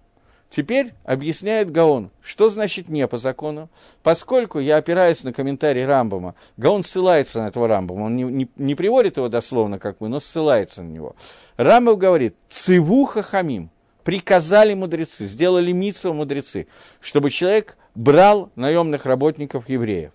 [0.49, 3.69] Теперь объясняет Гаон, что значит не по закону.
[4.01, 8.73] Поскольку я опираюсь на комментарий Рамбома, Гаон ссылается на этого Рамбома, он не, не, не
[8.73, 11.15] приводит его дословно, как мы, но ссылается на него.
[11.57, 13.69] Рамбов говорит, цивуха хамим,
[14.03, 16.65] приказали мудрецы, сделали митсу мудрецы,
[17.01, 20.12] чтобы человек брал наемных работников евреев.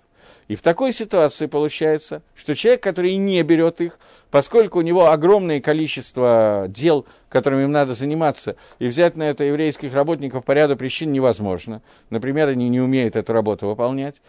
[0.49, 3.99] И в такой ситуации получается, что человек, который не берет их,
[4.31, 9.93] поскольку у него огромное количество дел, которыми им надо заниматься, и взять на это еврейских
[9.93, 11.83] работников по ряду причин невозможно.
[12.09, 14.23] Например, они не умеют эту работу выполнять.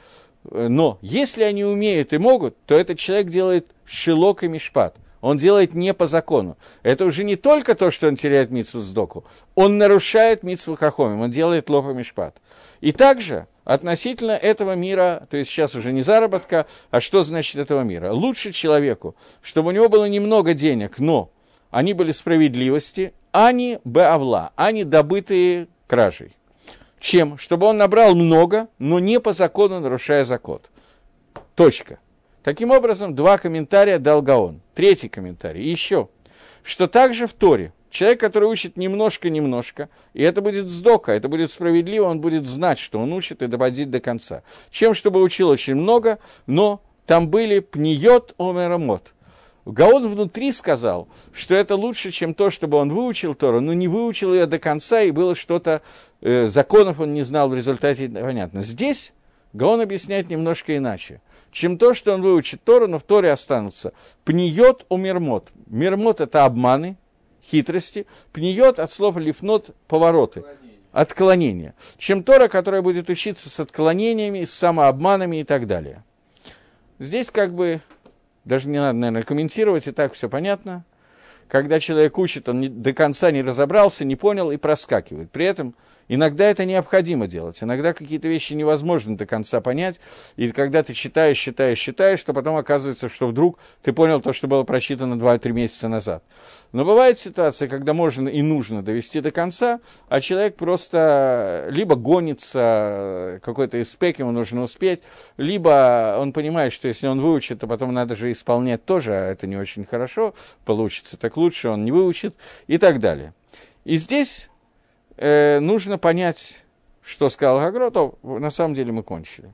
[0.44, 4.96] Но если они умеют и могут, то этот человек делает шилок и мишпат.
[5.22, 6.58] Он делает не по закону.
[6.82, 9.26] Это уже не только то, что он теряет митсву сдоку.
[9.56, 12.38] Он нарушает митсву хахомим, он делает лопа мишпат.
[12.80, 17.82] И также относительно этого мира, то есть сейчас уже не заработка, а что значит этого
[17.82, 18.12] мира?
[18.12, 21.30] Лучше человеку, чтобы у него было немного денег, но
[21.70, 26.36] они были справедливости, а не беавла, а не добытые кражей.
[27.00, 27.38] Чем?
[27.38, 30.62] Чтобы он набрал много, но не по закону, нарушая закон.
[31.54, 32.00] Точка.
[32.42, 34.62] Таким образом, два комментария дал Гаон.
[34.74, 35.70] Третий комментарий.
[35.70, 36.10] Еще,
[36.64, 42.06] что также в Торе Человек, который учит немножко-немножко, и это будет сдока, это будет справедливо,
[42.06, 44.44] он будет знать, что он учит, и доводить до конца.
[44.70, 49.14] Чем, чтобы учил очень много, но там были пниет омерамот.
[49.66, 54.34] Гаон внутри сказал, что это лучше, чем то, чтобы он выучил Тору, но не выучил
[54.34, 55.82] ее до конца, и было что-то,
[56.22, 58.62] э, законов он не знал в результате, понятно.
[58.62, 59.14] Здесь
[59.54, 61.22] Гаон объясняет немножко иначе.
[61.52, 63.94] Чем то, что он выучит Тору, но в Торе останутся.
[64.24, 65.50] Пниет у мирмот.
[65.66, 66.98] Мирмот– это обманы,
[67.50, 70.44] хитрости, пниет от слова лифнот повороты,
[70.92, 76.04] отклонения, чем Тора, которая будет учиться с отклонениями, с самообманами и так далее.
[77.00, 77.82] Здесь как бы
[78.46, 80.84] даже не надо, наверное, комментировать, и так все понятно.
[81.48, 85.32] Когда человек учит, он не, до конца не разобрался, не понял и проскакивает.
[85.32, 85.76] При этом
[86.10, 90.00] Иногда это необходимо делать, иногда какие-то вещи невозможно до конца понять,
[90.38, 94.48] и когда ты читаешь, читаешь, читаешь, то потом оказывается, что вдруг ты понял то, что
[94.48, 96.24] было прочитано 2-3 месяца назад.
[96.72, 103.40] Но бывает ситуация, когда можно и нужно довести до конца, а человек просто либо гонится,
[103.44, 105.04] какой-то из спек ему нужно успеть,
[105.38, 109.46] либо он понимает, что если он выучит, то потом надо же исполнять тоже, а это
[109.46, 110.34] не очень хорошо,
[110.66, 113.36] получится так лучше, он не выучит и так далее.
[113.86, 114.50] И здесь
[115.20, 116.64] э, нужно понять,
[117.04, 119.54] что сказал Гагротов, на самом деле мы кончили.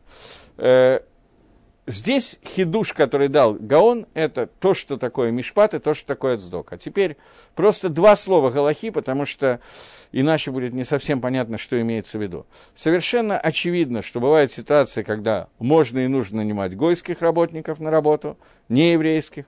[0.57, 0.99] Э,
[1.87, 6.73] здесь хидуш, который дал Гаон, это то, что такое мишпат, и то, что такое цдок.
[6.73, 7.17] А теперь
[7.55, 9.59] просто два слова галахи, потому что
[10.11, 12.45] иначе будет не совсем понятно, что имеется в виду.
[12.75, 18.37] Совершенно очевидно, что бывает ситуация, когда можно и нужно нанимать гойских работников на работу,
[18.69, 19.45] не еврейских.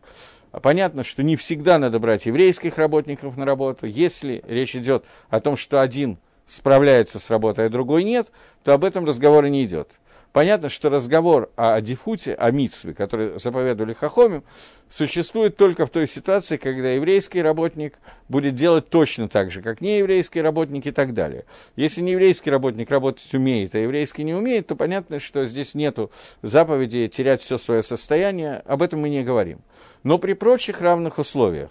[0.51, 3.86] А понятно, что не всегда надо брать еврейских работников на работу.
[3.86, 8.31] Если речь идет о том, что один справляется с работой, а другой нет,
[8.63, 9.99] то об этом разговора не идет.
[10.33, 14.43] Понятно, что разговор о дифуте, о митсве, который заповедовали Хахомим,
[14.89, 17.97] существует только в той ситуации, когда еврейский работник
[18.29, 21.45] будет делать точно так же, как нееврейский работник и так далее.
[21.75, 25.97] Если нееврейский работник работать умеет, а еврейский не умеет, то понятно, что здесь нет
[26.43, 29.62] заповеди терять все свое состояние, об этом мы не говорим.
[30.08, 31.70] Но при прочих равных условиях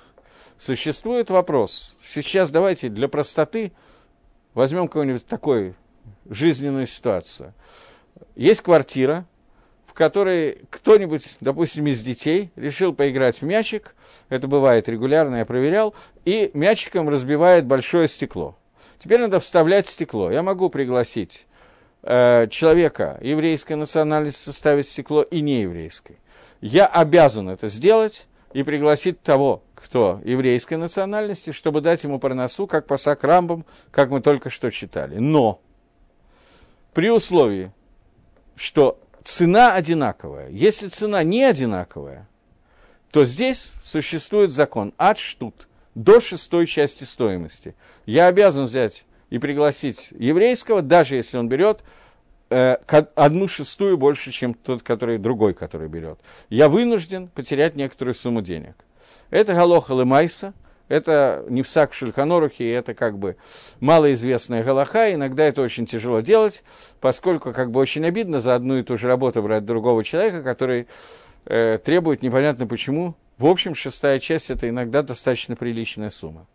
[0.59, 1.97] существует вопрос.
[2.05, 3.73] Сейчас давайте для простоты
[4.53, 5.75] возьмем какую-нибудь такую
[6.29, 7.55] жизненную ситуацию–
[8.35, 9.25] есть квартира,
[9.87, 13.95] в которой кто-нибудь, допустим, из детей решил поиграть в мячик,
[14.29, 15.95] это бывает регулярно, я проверял,
[16.27, 18.55] и мячиком разбивает большое стекло.
[18.99, 20.31] Теперь надо вставлять стекло.
[20.31, 21.47] Я могу пригласить
[22.03, 26.19] э, человека еврейской национальности вставить стекло и нееврейской.
[26.61, 32.87] Я обязан это сделать и пригласить того, кто еврейской национальности, чтобы дать ему парносу, как
[32.87, 35.19] по сакрамбам, как мы только что читали.
[35.19, 35.61] Но
[36.95, 37.73] при условии,
[38.55, 40.49] что цена одинаковая.
[40.51, 42.29] Если цена не одинаковая,
[43.11, 47.75] то здесь существует закон ад штут до шестой части стоимости.
[48.07, 51.85] Я обязан взять и пригласить еврейского, даже если он берет
[52.49, 56.21] одну шестую больше, чем тот, который другой, который берет.
[56.49, 58.77] Я вынужден потерять некоторую сумму денег.
[59.31, 60.55] Это галоха лемайса–
[60.89, 63.37] это не в сак Шульханорухе, это как бы
[63.81, 66.63] малоизвестная галаха, иногда это очень тяжело делать,
[67.01, 70.87] поскольку как бы очень обидно за одну и ту же работу брать другого человека, который
[71.47, 73.17] э, требует непонятно почему.
[73.37, 76.47] В общем, шестая часть– это иногда достаточно приличная сумма.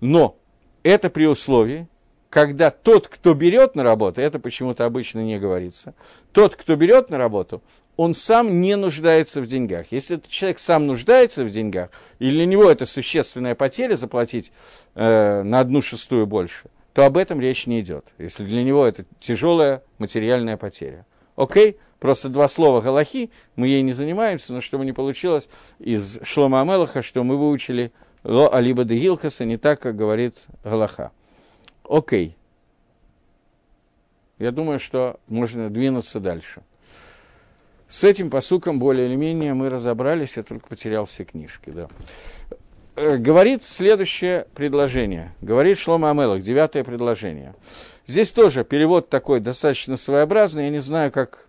[0.00, 0.36] Но
[0.82, 1.88] это при условии,
[2.34, 5.94] когда тот, кто берет на работу, это почему-то обычно не говорится,
[6.32, 7.62] тот, кто берет на работу,
[7.96, 9.86] он сам не нуждается в деньгах.
[9.92, 14.50] Если этот человек сам нуждается в деньгах, и для него это существенная потеря заплатить
[14.96, 18.06] э, на одну шестую больше, то об этом речь не идет.
[18.18, 21.06] Если для него это тяжелая материальная потеря.
[21.36, 21.78] Окей?
[22.00, 27.00] Просто два слова Галахи, мы ей не занимаемся, но чтобы не получилось из Шлома Амелаха,
[27.00, 27.92] что мы выучили
[28.24, 31.12] Ло Алиба де Гилхаса не так, как говорит Галаха.
[31.88, 32.36] Окей.
[34.38, 36.62] Я думаю, что можно двинуться дальше.
[37.88, 41.70] С этим посуком более или менее мы разобрались, я только потерял все книжки.
[41.70, 41.88] Да.
[42.96, 45.32] Э, говорит следующее предложение.
[45.40, 47.54] Говорит Шлома Амелах, девятое предложение.
[48.06, 51.46] Здесь тоже перевод такой достаточно своеобразный, я не знаю, как...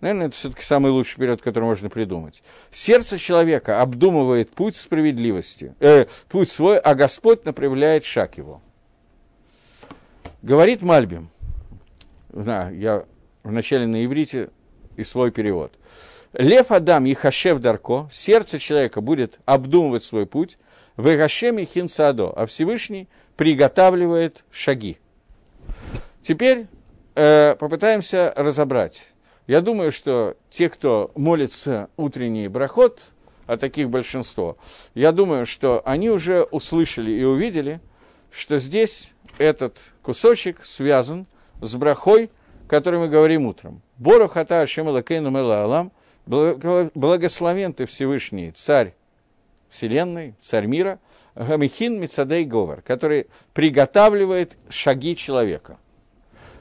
[0.00, 2.42] Наверное, это все-таки самый лучший перевод, который можно придумать.
[2.70, 8.60] Сердце человека обдумывает путь справедливости, э, путь свой, а Господь направляет шаг его.
[10.44, 11.30] Говорит Мальбим,
[12.28, 13.06] да, я
[13.44, 14.50] вначале на иврите
[14.94, 15.72] и свой перевод.
[16.34, 20.58] Лев Адам и Хашев Дарко, сердце человека будет обдумывать свой путь,
[20.98, 24.98] в Игашеме Хинсадо, а Всевышний приготавливает шаги.
[26.20, 26.66] Теперь
[27.14, 29.14] э, попытаемся разобрать.
[29.46, 33.14] Я думаю, что те, кто молится утренний брахот,
[33.46, 34.58] а таких большинство,
[34.92, 37.80] я думаю, что они уже услышали и увидели,
[38.30, 41.26] что здесь этот кусочек связан
[41.60, 42.30] с брахой,
[42.68, 43.82] который мы говорим утром.
[43.98, 45.30] Бору хата Ашем Элакейну
[46.26, 48.94] благословен ты Всевышний, царь
[49.68, 50.98] Вселенной, царь мира,
[51.34, 55.78] Гамихин Мицадей Говор, который приготавливает шаги человека.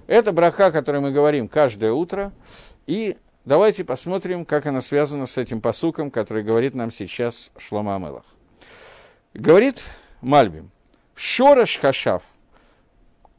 [0.07, 2.33] Это браха, о которой мы говорим каждое утро,
[2.87, 8.25] и давайте посмотрим, как она связана с этим посуком, который говорит нам сейчас Шлома Амелах.
[9.33, 9.83] Говорит
[10.21, 10.71] Мальбим,
[11.15, 12.23] Шораш Хашав,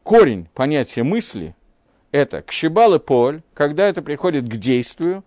[0.05, 1.57] корень понятия мысли–
[2.13, 5.25] это кшибал и поль, когда это приходит к действию,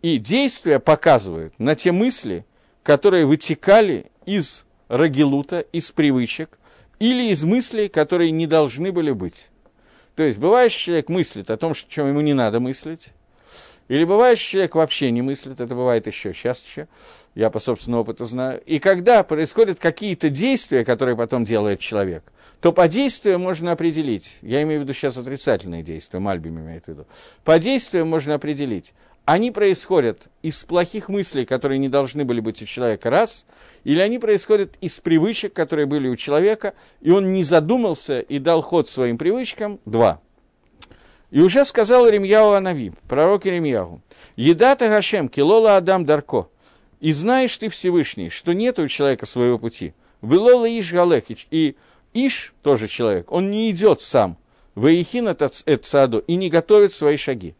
[0.00, 2.46] и действие показывает на те мысли,
[2.82, 6.58] которые вытекали из рагилута, из привычек,
[6.98, 9.50] или из мыслей, которые не должны были быть.
[10.14, 13.12] То есть бывает, человек мыслит о том, чем ему не надо мыслить,
[13.88, 16.88] или бывает, что человек вообще не мыслит, это бывает еще чаще,
[17.34, 18.62] я по собственному опыту знаю.
[18.64, 22.24] И когда происходят какие-то действия, которые потом делает человек,
[22.60, 26.88] то по действию можно определить, я имею в виду сейчас отрицательные действия, Мальбим имеет в
[26.88, 27.06] виду,
[27.44, 28.94] по действию можно определить,
[29.26, 33.46] они происходят из плохих мыслей, которые не должны были быть у человека, раз,
[33.82, 38.60] или они происходят из привычек, которые были у человека, и он не задумался и дал
[38.60, 40.20] ход своим привычкам, два.
[41.34, 44.00] И уже сказал Ремьяу Анави, пророк Ремьяу,
[44.36, 46.46] «Еда-то Гашем, килола Адам Дарко,
[47.00, 49.94] и знаешь ты Всевышний, что нет у человека своего пути.
[50.20, 51.74] Вылола Иш Галех, и
[52.12, 54.38] Иш, тоже человек, он не идет сам,
[54.76, 57.56] Ваихина Эцаду, и не готовит свои шаги.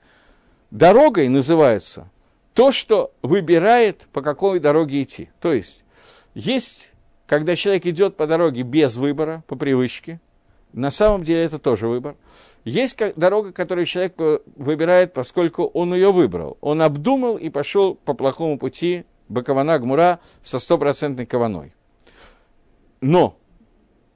[0.70, 2.08] Дорогой называется
[2.52, 5.30] то, что выбирает, по какой дороге идти.
[5.40, 5.82] То есть,
[6.34, 6.92] есть,
[7.26, 10.20] когда человек идет по дороге без выбора, по привычке,
[10.74, 12.16] на самом деле это тоже выбор.
[12.64, 14.14] Есть дорога, которую человек
[14.56, 16.58] выбирает, поскольку он ее выбрал.
[16.60, 21.72] Он обдумал и пошел по плохому пути Бакована Гмура со стопроцентной кованой.
[23.00, 23.36] Но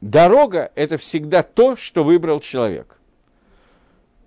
[0.00, 2.98] дорога– это всегда то, что выбрал человек.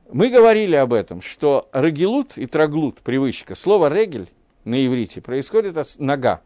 [0.09, 4.29] Мы говорили об этом, что регелут и траглут, привычка, слово регель
[4.63, 6.41] на иврите происходит от нога,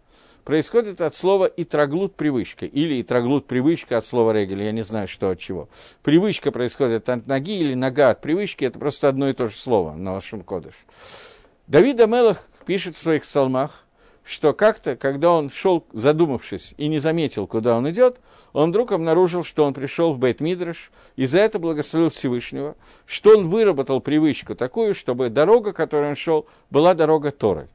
[0.46, 4.84] происходит от слова и траглут привычка, или и траглут привычка от слова регель, я не
[4.84, 5.68] знаю, что от чего.
[6.04, 9.94] Привычка происходит от ноги или нога от привычки, это просто одно и то же слово
[9.94, 10.76] на вашем кодыш.
[11.68, 13.86] Давид Амелах пишет в своих псалмах,
[14.24, 18.20] что как-то, когда он шел, задумавшись, и не заметил, куда он идет,
[18.54, 23.38] он вдруг обнаружил, что он пришел в бейт мидраш и за это благословил Всевышнего, что
[23.38, 27.68] он выработал привычку такую, чтобы дорога, которой он шел, была дорога Торы.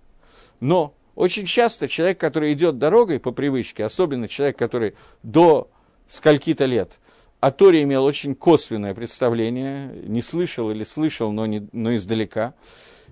[0.61, 5.69] Но очень часто человек, который идет дорогой по привычке, особенно человек, который до
[6.09, 6.99] скольки-то лет
[7.41, 12.55] о Торе имел очень косвенное представление, не слышал или слышал, но, не, но издалека,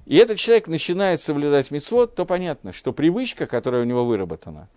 [0.04, 4.68] и этот человек начинает соблюдать мицвод, то понятно, что привычка, которая у него выработана,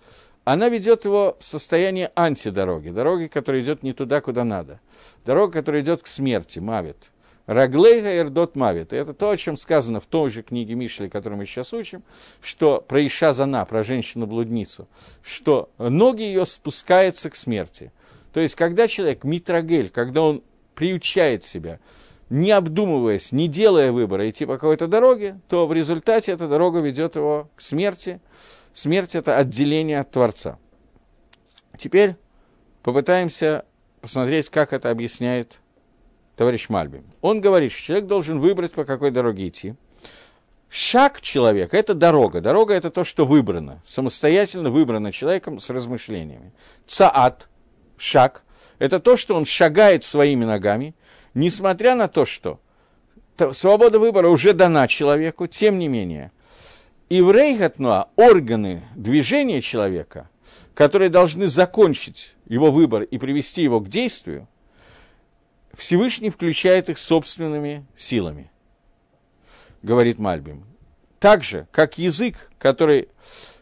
[0.43, 4.79] она ведет его в состояние антидороги, дороги, которая идет не туда, куда надо.
[5.25, 7.11] Дорога, которая идет к смерти, мавит.
[7.45, 8.93] Раглейга эрдот мавит.
[8.93, 12.03] Это то, о чем сказано в той же книге Мишли, которую мы сейчас учим,
[12.41, 13.33] что про Иша
[13.65, 14.87] про женщину-блудницу,
[15.23, 17.91] что ноги ее спускаются к смерти.
[18.33, 20.43] То есть, когда человек митрагель, когда он
[20.75, 21.79] приучает себя
[22.31, 27.17] не обдумываясь, не делая выбора, идти по какой-то дороге, то в результате эта дорога ведет
[27.17, 28.21] его к смерти.
[28.73, 30.57] Смерть– это отделение от Творца.
[31.77, 32.15] Теперь
[32.83, 33.65] попытаемся
[33.99, 35.59] посмотреть, как это объясняет
[36.41, 37.03] товарищ Мальби.
[37.21, 39.75] Он говорит, что человек должен выбрать, по какой дороге идти.
[40.69, 42.41] Шаг человека– это дорога.
[42.41, 46.51] Дорога– это то, что выбрано, самостоятельно выбрано человеком с размышлениями.
[46.87, 47.47] Цаат–
[47.97, 48.43] шаг–
[48.79, 50.95] это то, что он шагает своими ногами–
[51.33, 52.59] несмотря на то, что
[53.53, 56.31] свобода выбора уже дана человеку, тем не менее,
[57.09, 60.29] и в Рейхатнуа органы движения человека,
[60.73, 64.47] которые должны закончить его выбор и привести его к действию,
[65.75, 68.51] Всевышний включает их собственными силами,
[69.81, 70.65] говорит Мальбим.
[71.19, 73.09] Так же, как язык, который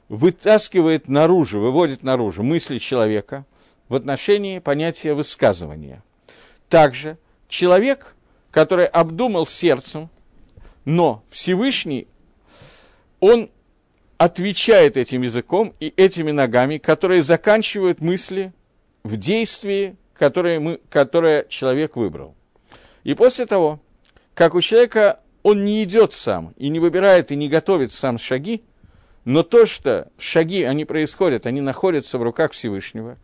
[0.08, 3.46] вытаскивает наружу, выводит наружу мысли человека
[3.88, 6.04] в отношении понятия высказывания.
[6.68, 7.18] Также–
[7.50, 8.16] человек,
[8.52, 10.10] который обдумал сердцем,
[10.86, 12.08] но Всевышний,
[13.20, 13.50] он
[14.18, 18.54] отвечает этим языком и этими ногами, которые заканчивают мысли
[19.04, 22.36] в действии, которое, мы, которое человек выбрал.
[23.04, 23.80] И после того,
[24.36, 28.62] как у человека он не идет сам, и не выбирает, и не готовит сам шаги,
[29.24, 33.18] но то, что шаги, они происходят, они находятся в руках Всевышнего,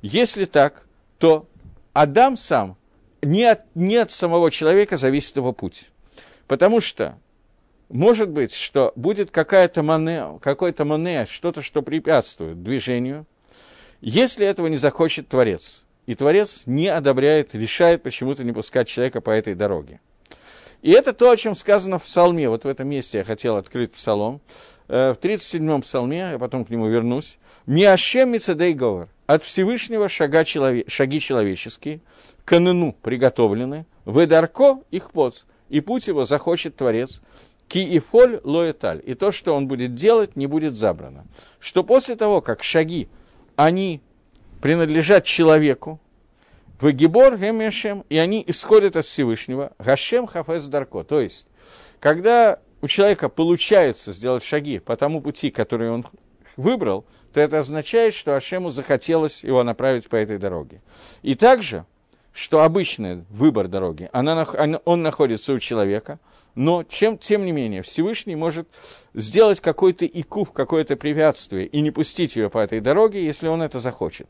[0.00, 0.86] если так,
[1.18, 1.48] то
[1.92, 2.76] Адам сам
[3.22, 5.90] не от, не от самого человека зависит его путь.
[6.46, 7.18] Потому что
[7.88, 13.26] может быть, что будет какая-то мане, какой-то мане, что-то, что препятствует движению,
[14.00, 15.82] если этого не захочет Творец.
[16.06, 20.00] И Творец не одобряет, решает почему-то не пускать человека по этой дороге.
[20.82, 22.48] И это то, о чем сказано в псалме.
[22.48, 24.40] Вот в этом месте я хотел открыть псалом.
[24.88, 27.38] Э, в 37-м псалме, я потом к нему вернусь.
[27.66, 32.00] «Миашем мицедей говор» от Всевышнего шага челове, шаги человеческие,
[32.44, 37.22] каныну приготовлены, выдарко их поц, и путь его захочет Творец,
[37.66, 41.26] ки и фоль лоэталь, и то, что он будет делать, не будет забрано.
[41.58, 43.08] Что после того, как шаги,
[43.56, 44.00] они
[44.60, 46.00] принадлежат человеку,
[46.80, 51.04] в Гибор Гемешем, и они исходят от Всевышнего, Гашем Хафез Дарко.
[51.04, 51.48] То есть,
[52.00, 56.06] когда у человека получается сделать шаги по тому пути, который он
[56.56, 60.80] выбрал, то это означает, что Ашему захотелось его направить по этой дороге.
[61.22, 61.84] И также,
[62.32, 64.44] что обычный выбор дороги, она,
[64.84, 66.18] он находится у человека,
[66.56, 68.66] но чем, тем не менее Всевышний может
[69.14, 73.78] сделать какой-то икув, какое-то препятствие и не пустить ее по этой дороге, если он это
[73.78, 74.26] захочет.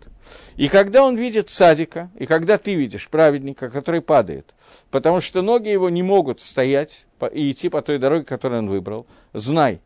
[0.57, 4.55] И когда он видит садика, и когда ты видишь праведника, который падает,
[4.91, 9.07] потому что ноги его не могут стоять и идти по той дороге, которую он выбрал,
[9.33, 9.81] знай,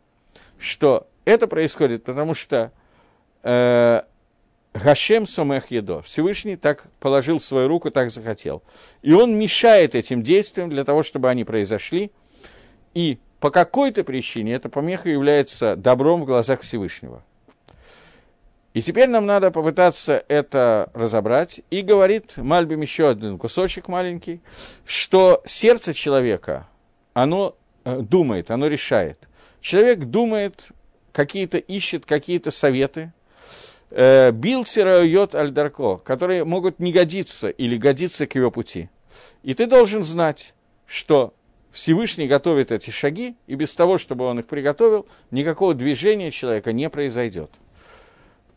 [0.58, 2.72] что это происходит, потому что
[3.42, 4.00] э,
[4.72, 6.00] Гашем Сомех Едо.
[6.00, 8.62] Всевышний так положил свою руку, так захотел.
[9.02, 12.12] И он мешает этим действиям для того, чтобы они произошли,
[12.94, 17.22] и по какой-то причине эта помеха является добром в глазах Всевышнего.
[18.72, 21.60] И теперь нам надо попытаться это разобрать.
[21.70, 24.40] И говорит Мальбим еще один кусочек маленький,
[24.84, 26.68] что сердце человека,
[27.12, 29.28] оно э, думает, оно решает.
[29.60, 30.68] Человек думает,
[31.12, 33.12] какие-то ищет какие-то советы,
[33.90, 38.88] э, билсера йод альдарко, которые могут не годиться или годиться к его пути.
[39.42, 40.54] И ты должен знать,
[40.86, 41.34] что
[41.72, 46.90] Всевышний готовит эти шаги, и без того, чтобы он их приготовил, никакого движения человека не
[46.90, 47.50] произойдет.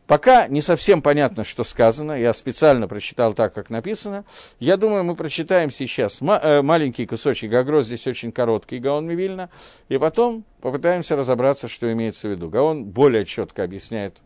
[0.08, 4.26] Пока не совсем понятно, что сказано, я специально прочитал так, как написано.
[4.60, 9.50] Я думаю, мы прочитаем сейчас э, маленький кусочек Гагро, здесь очень короткий Гаон Мивильна,
[9.88, 12.50] и потом попытаемся разобраться, что имеется в виду.
[12.50, 14.24] Гаон более четко объясняет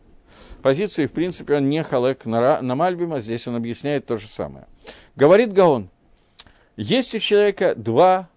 [0.62, 4.26] позицию, и в принципе он не халек на, на Мальбима, здесь он объясняет то же
[4.26, 4.66] самое.
[5.14, 5.90] Говорит Гаон,
[6.76, 8.28] есть у человека два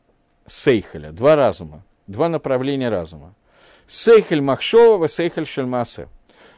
[0.45, 3.33] сейхеля, два разума, два направления разума.
[3.87, 6.07] Сейхель Махшова, Сейхель Шельмасе.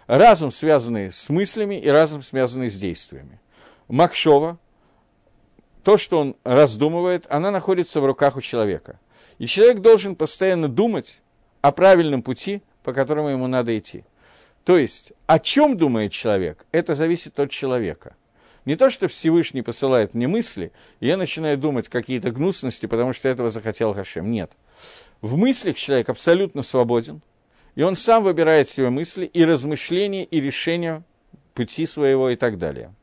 [0.07, 3.39] Разум, связанный с мыслями, и разум, связанный с действиями.
[3.87, 4.59] Махшова,
[5.83, 8.99] то, что он раздумывает, она находится в руках у человека.
[9.37, 11.21] И человек должен постоянно думать
[11.61, 14.03] о правильном пути, по которому ему надо идти.
[14.65, 18.15] То есть, о чем думает человек, это зависит от человека–
[18.65, 23.27] не то, что Всевышний посылает мне мысли, и я начинаю думать какие-то гнусности, потому что
[23.27, 24.31] этого захотел Хашем.
[24.31, 24.51] Нет.
[25.21, 27.21] В мыслях человек абсолютно свободен,
[27.75, 31.03] и он сам выбирает себе мысли и размышления, и решения
[31.53, 32.93] пути своего и так далее.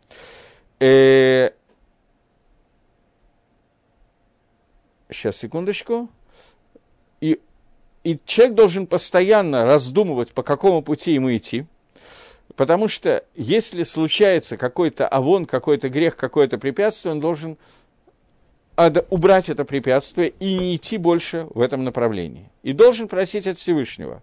[0.79, 1.51] Э...
[5.11, 6.09] Сейчас, секундочку.
[7.21, 7.41] И,
[8.05, 11.67] и человек должен постоянно раздумывать, по какому пути ему идти–
[12.61, 17.57] Потому что если случается какой-то авон, какой-то грех, какое-то препятствие, он должен
[19.09, 22.51] убрать это препятствие и не идти больше в этом направлении.
[22.63, 24.23] И должен просить от Всевышнего,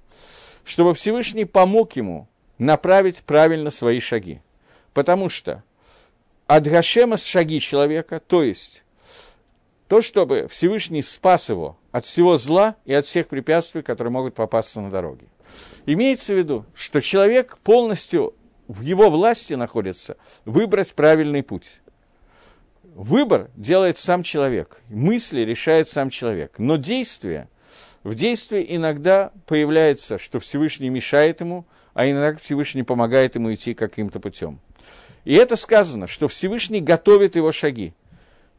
[0.65, 2.27] чтобы Всевышний помог ему
[2.59, 4.39] направить правильно свои шаги.
[4.93, 5.63] Потому что
[6.45, 8.83] от Гашема шаги человека, то есть
[9.88, 14.79] то, чтобы Всевышний спас его от всего зла и от всех препятствий, которые могут попасться
[14.79, 15.25] на дороге.
[15.88, 18.35] Имеется в виду, что человек полностью
[18.67, 21.79] в его власти находится выбрать правильный путь.
[22.83, 27.47] Выбор делает сам человек, мысли решает сам человек, но действие,
[28.03, 34.19] в действии иногда появляется, что Всевышний мешает ему, а иногда Всевышний помогает ему идти каким-то
[34.19, 34.59] путем.
[35.23, 37.93] И это сказано, что Всевышний готовит его шаги.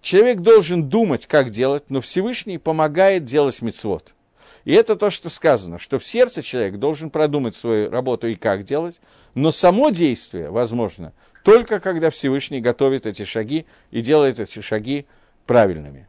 [0.00, 4.14] Человек должен думать, как делать, но Всевышний помогает делать мецвод.
[4.68, 8.64] И это то, что сказано, что в сердце человек должен продумать свою работу и как
[8.64, 9.00] делать,
[9.34, 15.06] но само действие возможно только когда Всевышний готовит эти шаги и делает эти шаги
[15.46, 16.06] правильными.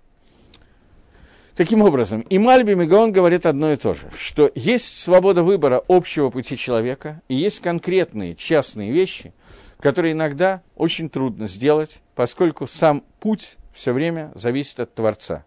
[1.55, 5.81] Таким образом, и Мальбим, и Гаон говорит одно и то же, что есть свобода выбора
[5.87, 9.33] общего пути человека, и есть конкретные частные вещи,
[9.79, 15.45] которые иногда очень трудно сделать, поскольку сам путь все время зависит от Творца.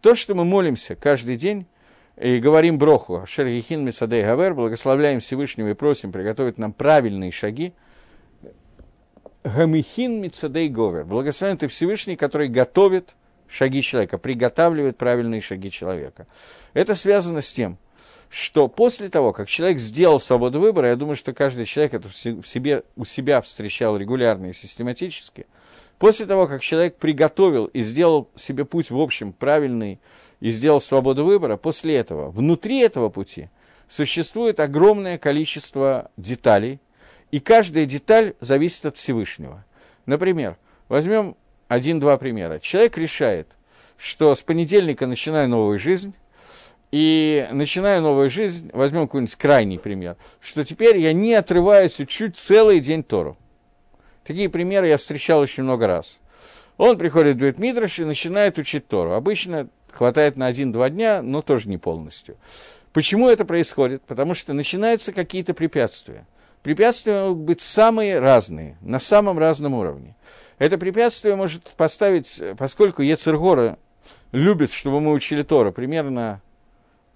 [0.00, 1.66] То, что мы молимся каждый день,
[2.16, 7.74] и говорим броху, Шергихин Мисадей Гавер, благословляем Всевышнего и просим приготовить нам правильные шаги.
[9.44, 13.14] Гамихин Мицадей Говер, благословен ты Всевышний, который готовит
[13.46, 16.26] шаги человека, приготавливает правильные шаги человека.
[16.74, 17.78] Это связано с тем,
[18.28, 22.14] что после того, как человек сделал свободу выбора, я думаю, что каждый человек это в
[22.14, 25.46] себе, у себя встречал регулярно и систематически,
[25.98, 30.00] после того, как человек приготовил и сделал себе путь, в общем, правильный,
[30.40, 33.48] и сделал свободу выбора, после этого, внутри этого пути,
[33.88, 36.80] существует огромное количество деталей,
[37.30, 39.64] и каждая деталь зависит от Всевышнего.
[40.06, 40.56] Например,
[40.88, 41.36] возьмем
[41.68, 42.58] один-два примера.
[42.58, 43.48] Человек решает,
[43.96, 46.14] что с понедельника начинаю новую жизнь,
[46.92, 52.80] и начинаю новую жизнь, возьмем какой-нибудь крайний пример, что теперь я не отрываюсь учить целый
[52.80, 53.36] день Тору.
[54.24, 56.20] Такие примеры я встречал очень много раз.
[56.76, 59.12] Он приходит в Бет Мидраш и начинает учить Тору.
[59.12, 62.36] Обычно хватает на один-два дня, но тоже не полностью.
[62.92, 64.02] Почему это происходит?
[64.02, 66.26] Потому что начинаются какие-то препятствия.
[66.62, 70.16] Препятствия могут быть самые разные, на самом разном уровне.
[70.58, 73.78] Это препятствие может поставить, поскольку Ецергора
[74.32, 76.40] любит, чтобы мы учили Тора, примерно,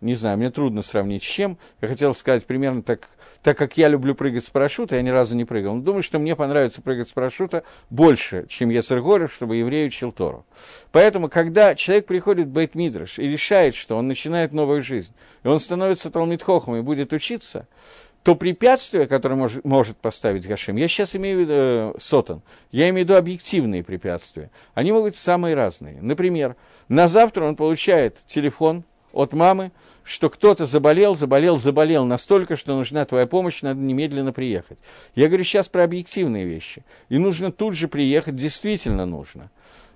[0.00, 3.08] не знаю, мне трудно сравнить с чем, я хотел сказать примерно так,
[3.42, 5.74] так как я люблю прыгать с парашюта, я ни разу не прыгал.
[5.74, 10.44] Но думаю, что мне понравится прыгать с парашюта больше, чем Ецергора, чтобы еврей учил Тору.
[10.92, 15.48] Поэтому, когда человек приходит в Бейт Мидраш и решает, что он начинает новую жизнь, и
[15.48, 17.66] он становится Талмитхохом и будет учиться,
[18.22, 22.90] то препятствие, которое мож, может поставить Гашем, я сейчас имею в виду э, Сотан, я
[22.90, 25.98] имею в виду объективные препятствия, они могут быть самые разные.
[26.02, 26.56] Например,
[26.88, 29.72] на завтра он получает телефон от мамы,
[30.04, 34.78] что кто-то заболел, заболел, заболел настолько, что нужна твоя помощь, надо немедленно приехать.
[35.14, 36.84] Я говорю сейчас про объективные вещи.
[37.08, 39.50] И нужно тут же приехать, действительно нужно.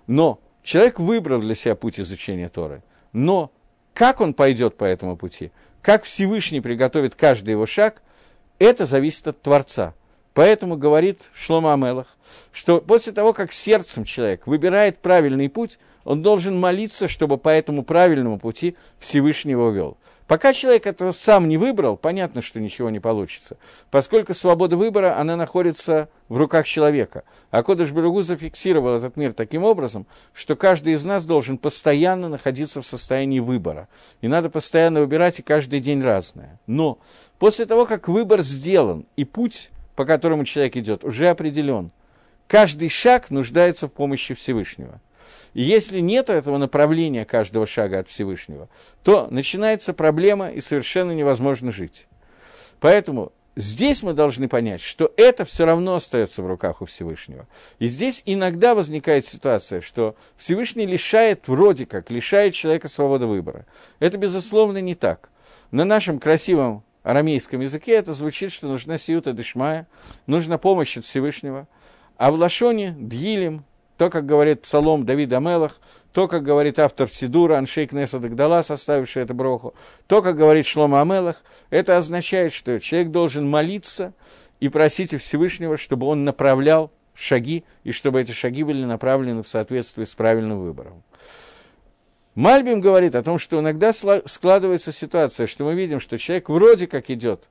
[0.06, 2.82] Но человек выбрал для себя путь изучения Торы.
[3.12, 3.50] Но
[3.92, 5.52] как он пойдет по этому пути,
[5.82, 8.02] как Всевышний приготовит каждый его шаг–
[8.58, 9.94] это зависит от Творца.
[10.32, 12.16] Поэтому говорит Шлома Амелах,
[12.52, 17.82] что после того, как сердцем человек выбирает правильный путь, он должен молиться, чтобы по этому
[17.82, 19.96] правильному пути Всевышний его вел.
[20.26, 23.58] Пока человек этого сам не выбрал, понятно, что ничего не получится,
[23.90, 27.24] поскольку свобода выбора, она находится в руках человека.
[27.50, 32.80] А Кодыш Баругу зафиксировал этот мир таким образом, что каждый из нас должен постоянно находиться
[32.80, 33.86] в состоянии выбора.
[34.22, 36.58] И надо постоянно выбирать, и каждый день разное.
[36.66, 36.98] Но
[37.38, 41.90] после того, как выбор сделан, и путь, по которому человек идет, уже определен,
[42.48, 45.02] каждый шаг нуждается в помощи Всевышнего.
[45.52, 48.68] И если нет этого направления каждого шага от Всевышнего,
[49.02, 52.06] то начинается проблема, и совершенно невозможно жить.
[52.80, 57.46] Поэтому здесь мы должны понять, что это все равно остается в руках у Всевышнего.
[57.78, 63.66] И здесь иногда возникает ситуация, что Всевышний лишает, вроде как, лишает человека свободы выбора.
[64.00, 65.30] Это, безусловно, не так.
[65.70, 69.86] На нашем красивом арамейском языке это звучит, что нужна сиюта дышмая,
[70.26, 71.68] нужна помощь от Всевышнего.
[72.16, 73.64] А в Лашоне, Дгилем,
[73.96, 75.80] то, как говорит псалом Давид Амелах,
[76.12, 79.74] то, как говорит автор Сидура, Аншейк Неса Дагдала, составивший эту броху,
[80.06, 84.12] то, как говорит Шлома Амелах, это означает, что человек должен молиться
[84.60, 90.04] и просить Всевышнего, чтобы он направлял шаги, и чтобы эти шаги были направлены в соответствии
[90.04, 91.02] с правильным выбором.
[92.34, 97.10] Мальбим говорит о том, что иногда складывается ситуация, что мы видим, что человек вроде как
[97.10, 97.48] идет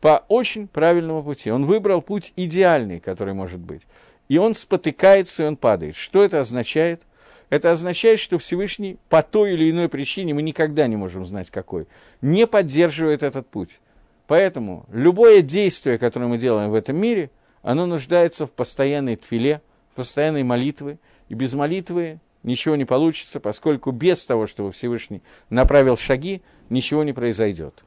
[0.00, 1.52] по очень правильному пути.
[1.52, 3.86] Он выбрал путь идеальный, который может быть
[4.28, 5.96] и он спотыкается, и он падает.
[5.96, 7.06] Что это означает?
[7.50, 11.86] Это означает, что Всевышний по той или иной причине, мы никогда не можем знать какой,
[12.20, 13.80] не поддерживает этот путь.
[14.26, 17.30] Поэтому любое действие, которое мы делаем в этом мире,
[17.62, 19.60] оно нуждается в постоянной тфиле,
[19.92, 20.98] в постоянной молитве,
[21.28, 27.12] и без молитвы ничего не получится, поскольку без того, чтобы Всевышний направил шаги, ничего не
[27.12, 27.84] произойдет.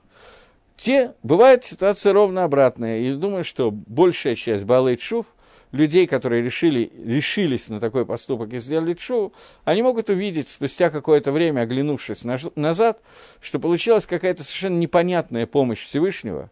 [0.76, 5.26] Те, бывает ситуация ровно обратная, и думаю, что большая часть Балайт Шуф–
[5.72, 9.34] людей, которые решили, решились на такой поступок и сделали шоу,
[9.66, 12.24] они могут увидеть спустя какое-то время, оглянувшись
[12.56, 13.02] назад,
[13.42, 16.50] что получилась какая-то совершенно непонятная помощь Всевышнего,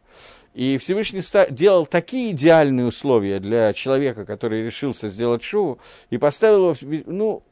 [0.55, 7.03] и Всевышний делал такие идеальные условия для человека, который решился сделать шоу, и поставил его,
[7.05, 7.43] ну,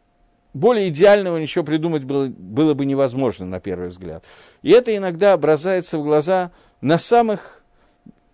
[0.54, 4.24] более идеального ничего придумать было, было бы невозможно на первый взгляд.
[4.62, 7.62] И это иногда бросается в глаза на самых,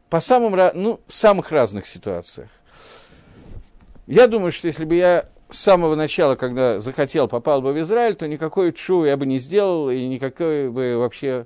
[0.10, 2.50] по самым, ну, самых разных ситуациях.
[4.10, 8.16] Я думаю, что если бы я с самого начала, когда захотел, попал бы в Израиль,
[8.16, 11.46] то никакой чу я бы не сделал, и никакое бы вообще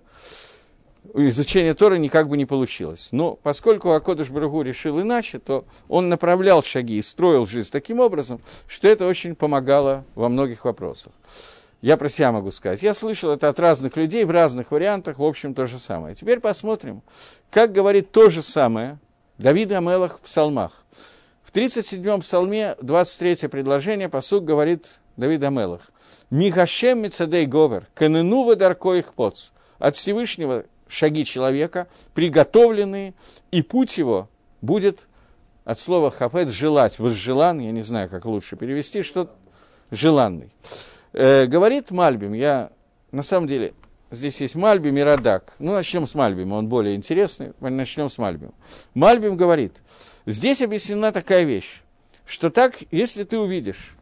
[1.14, 3.10] изучение Торы никак бы не получилось.
[3.12, 8.40] Но поскольку Акодыш Брагу решил иначе, то он направлял шаги и строил жизнь таким образом,
[8.70, 11.12] что это очень помогало во многих вопросах.
[11.82, 12.82] Я про себя могу сказать.
[12.82, 16.16] Я слышал это от разных людей в разных вариантах, в общем, то же самое.
[16.16, 17.02] Теперь посмотрим,
[17.52, 19.00] как говорит то же самое
[19.38, 20.86] Давид Амелах в псалмах.
[21.54, 25.92] В 37-м псалме, 23 предложение, посук говорит Давид Амелах.
[26.32, 29.52] «Михашем мецадей говер, каненува дарко их поц».
[29.78, 33.14] От Всевышнего шаги человека приготовленные,
[33.52, 34.30] и путь его
[34.62, 35.08] будет
[35.64, 39.30] от слова хафет желать, возжелан, я не знаю, как лучше перевести, что
[39.92, 40.52] желанный.
[41.12, 42.72] Э, говорит Мальбим, я
[43.12, 43.76] на самом деле,
[44.10, 45.54] здесь есть Мальбим и Радак.
[45.60, 48.54] Ну, начнем с Мальбима, он более интересный, начнем с Мальбима.
[48.96, 49.84] Мальбим говорит,
[50.26, 51.82] Здесь объяснена такая вещь,
[52.26, 53.98] что так, если ты увидишь,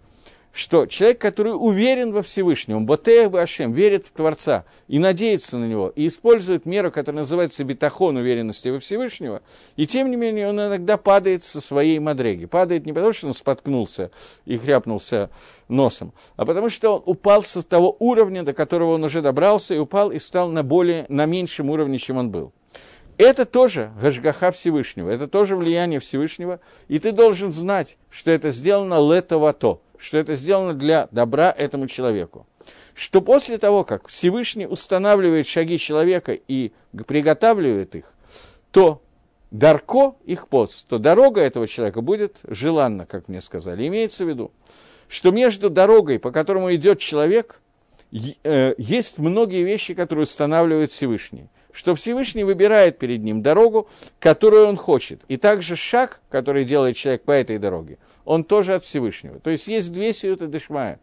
[0.53, 5.91] что человек, который уверен во Всевышнем, Ботеях Башем, верит в Творца и надеется на него,
[5.95, 9.41] и использует меру, которая называется бетахон уверенности во Всевышнего,
[9.77, 12.45] и тем не менее он иногда падает со своей мадреги.
[12.45, 14.11] Падает не потому, что он споткнулся
[14.45, 15.29] и хряпнулся
[15.69, 19.79] носом, а потому что он упал со того уровня, до которого он уже добрался, и
[19.79, 22.53] упал и стал на более, на меньшем уровне, чем он был.
[23.21, 28.95] Это тоже Гашгаха Всевышнего, это тоже влияние Всевышнего, и ты должен знать, что это сделано
[28.95, 32.47] летовато, что это сделано для добра этому человеку.
[32.95, 36.71] Что после того, как Всевышний устанавливает шаги человека и
[37.05, 38.11] приготавливает их,
[38.71, 39.03] то
[39.51, 43.87] Дарко их пост, то дорога этого человека будет желанна, как мне сказали.
[43.87, 44.51] Имеется в виду,
[45.07, 47.61] что между дорогой, по которому идет человек,
[48.11, 51.49] э, есть многие вещи, которые устанавливает Всевышний.
[51.73, 53.87] Что Всевышний выбирает перед ним дорогу,
[54.19, 55.23] которую он хочет.
[55.27, 59.39] И также шаг, который делает человек по этой дороге, он тоже от Всевышнего.
[59.39, 60.99] То есть есть две сиюты дешмая.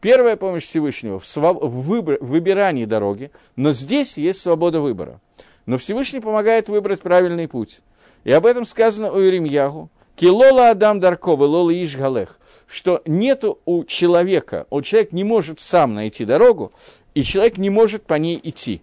[0.00, 1.62] Первая помощь Всевышнего в, своб...
[1.62, 2.18] в, выбор...
[2.20, 5.20] в выбирании дороги, но здесь есть свобода выбора.
[5.66, 7.80] Но Всевышний помогает выбрать правильный путь.
[8.24, 9.90] И об этом сказано у Иеремьягу.
[10.16, 15.94] Килола Адам Дарковы, Лола Иш Галех, что нету у человека, у человека не может сам
[15.94, 16.72] найти дорогу,
[17.14, 18.82] и человек не может по ней идти.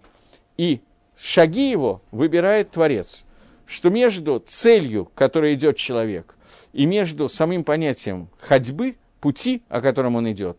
[0.56, 0.80] И
[1.16, 3.24] шаги его выбирает Творец.
[3.66, 6.36] Что между целью, которой идет человек,
[6.72, 10.58] и между самим понятием ходьбы, пути, о котором он идет,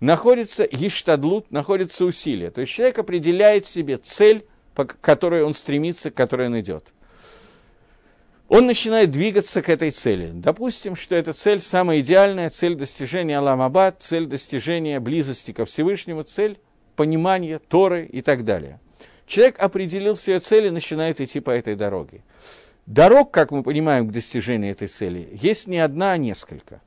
[0.00, 2.50] находится иштадлут, находится усилие.
[2.50, 4.44] То есть человек определяет себе цель,
[4.74, 6.92] по которой он стремится, к которой он идет
[8.52, 10.28] он начинает двигаться к этой цели.
[10.30, 16.58] Допустим, что эта цель самая идеальная, цель достижения Аламабад, цель достижения близости ко Всевышнему, цель
[16.94, 18.78] понимания Торы и так далее.
[19.26, 22.22] Человек определил себе цель и начинает идти по этой дороге.
[22.86, 26.80] Дорог, как мы понимаем, к достижению этой цели, есть не одна, а несколько.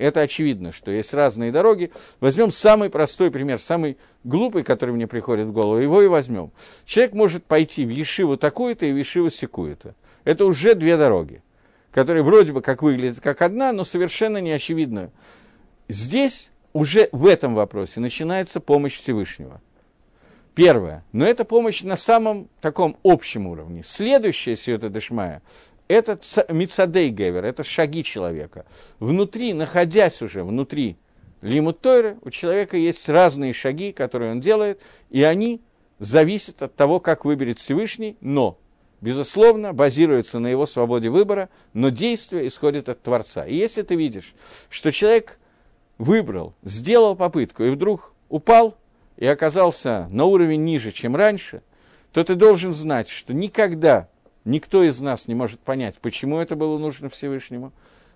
[0.00, 1.90] Это очевидно, что есть разные дороги.
[2.20, 6.52] Возьмем самый простой пример, самый глупый, который мне приходит в голову, его и возьмем.
[6.86, 9.94] Человек может пойти в Ешиву такую-то и в Ешиву секую-то.
[10.24, 11.42] Это уже две дороги,
[11.90, 15.10] которые вроде бы как выглядят как одна, но совершенно не очевидно.
[15.88, 19.60] Здесь уже в этом вопросе начинается помощь Всевышнего.
[20.60, 21.04] Первое.
[21.12, 23.82] Но это помощь на самом таком общем уровне.
[23.82, 25.40] Следующее Сиота Дешмая–
[25.88, 28.66] это Мицадей Гевер, это шаги человека.
[28.98, 30.98] Внутри, находясь уже внутри
[31.40, 35.62] Лимут Тойры, у человека есть разные шаги, которые он делает, и они
[35.98, 38.58] зависят от того, как выберет Всевышний, но
[39.00, 43.46] безусловно, базируется на его свободе выбора, но действие исходит от Творца.
[43.46, 44.34] И если ты видишь,
[44.68, 45.38] что человек
[45.96, 48.76] выбрал, сделал попытку и вдруг упал
[49.20, 51.62] и оказался на уровень ниже, чем раньше,
[52.12, 54.08] то ты должен знать, что никогда
[54.44, 57.72] никто из нас не может понять, почему это было нужно Всевышнему,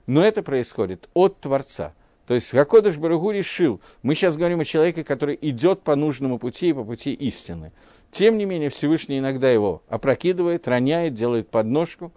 [0.06, 1.94] но это происходит от Творца.
[2.26, 6.70] То есть Хакодыш Барагу решил, мы сейчас говорим о человеке, который идет по нужному пути
[6.70, 7.72] и по пути истины.
[8.10, 12.12] Тем не менее, Всевышний иногда его опрокидывает, роняет, делает подножку.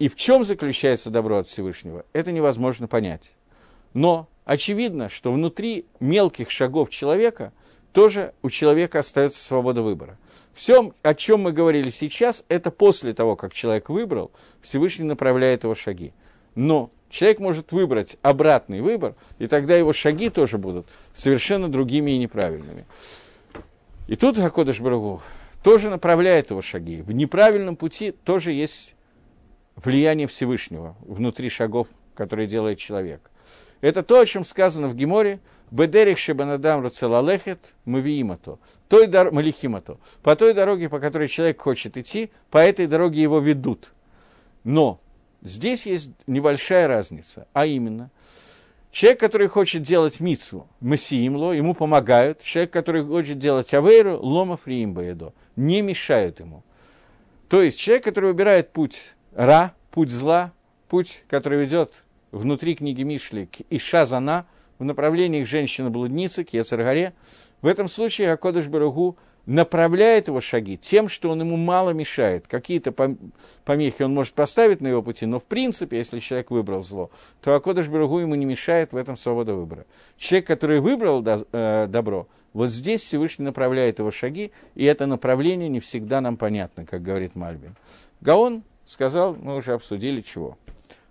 [0.00, 3.34] И в чем заключается добро от Всевышнего, это невозможно понять.
[3.92, 7.52] Но очевидно, что внутри мелких шагов человека
[7.94, 10.18] тоже у человека остается свобода выбора.
[10.52, 15.76] Все, о чем мы говорили сейчас, это после того, как человек выбрал, Всевышний направляет его
[15.76, 16.12] шаги.
[16.56, 22.18] Но человек может выбрать обратный выбор, и тогда его шаги тоже будут совершенно другими и
[22.18, 22.84] неправильными.
[24.08, 25.22] И тут Хакодыш Барагу
[25.62, 27.00] тоже направляет его шаги.
[27.00, 28.96] В неправильном пути тоже есть
[29.76, 31.86] влияние Всевышнего внутри шагов,
[32.16, 33.30] которые делает человек.
[33.80, 35.38] Это то, о чем сказано в Геморе,
[35.70, 38.58] «Бедерих шебанадам рацелалехет мавиимато»,
[38.88, 39.32] той дор...
[39.32, 43.92] малихимато, по той дороге, по которой человек хочет идти, по этой дороге его ведут.
[44.62, 45.00] Но
[45.42, 48.10] здесь есть небольшая разница, а именно–
[48.94, 52.44] Человек, который хочет делать мицву, мессиимло, ему помогают.
[52.44, 56.62] Человек, который хочет делать авейру, лома фриимбаедо, не мешают ему.
[57.48, 60.52] То есть человек, который выбирает путь ра, путь зла,
[60.88, 64.46] путь, который ведет внутри книги Мишли к Ишазана,
[64.78, 67.12] в направлении к женщине-блуднице, к Ецаргаре,
[67.62, 69.16] в этом случае Акодыш Барагу
[69.46, 72.46] направляет его шаги тем, что он ему мало мешает.
[72.46, 72.92] Какие-то
[73.64, 77.10] помехи он может поставить на его пути, но в принципе, если человек выбрал зло,
[77.42, 79.86] то Акодыш Барагу ему не мешает в этом свобода выбора.
[80.16, 85.80] Человек, который выбрал э, добро, вот здесь Всевышний направляет его шаги, и это направление не
[85.80, 87.76] всегда нам понятно, как говорит Мальбин.
[88.20, 90.56] Гаон сказал, мы уже обсудили чего.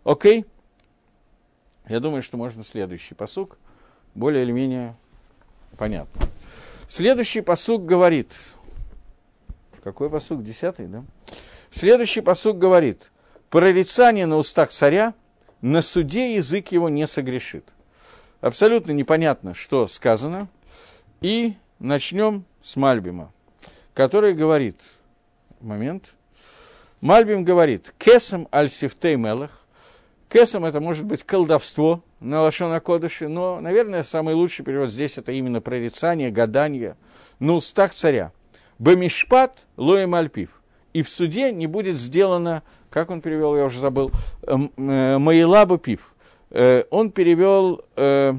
[0.04, 0.46] Окей?
[1.94, 3.56] Я думаю, что можно следующий посук
[4.16, 4.96] более или менее
[5.78, 6.26] понятно.
[6.88, 8.36] Следующий посук говорит,
[9.84, 11.04] какой посук, десятый, да?
[11.70, 13.12] Следующий посук говорит,
[13.52, 15.14] прорицание на устах царя,
[15.62, 17.76] на суде язык его не согрешит.
[18.42, 20.48] Абсолютно непонятно, что сказано.
[21.22, 23.32] И начнем с Мальбима,
[23.94, 24.82] который говорит,
[25.62, 26.16] момент,
[27.02, 29.63] Мальбим говорит, кесам аль-сифтей мелах,
[30.34, 35.32] Кесом это может быть колдовство на Лашона Кодыши, но, наверное, самый лучший перевод здесь это
[35.32, 36.96] именно прорицание, гадание
[37.38, 38.32] на устах царя.
[38.80, 40.64] Бемишпат лоем альпив.
[40.92, 44.10] и в суде не будет сделано, как он перевел, я уже забыл,
[44.42, 46.16] э, э, Маилабу пив.
[46.50, 48.34] Э, он перевел э,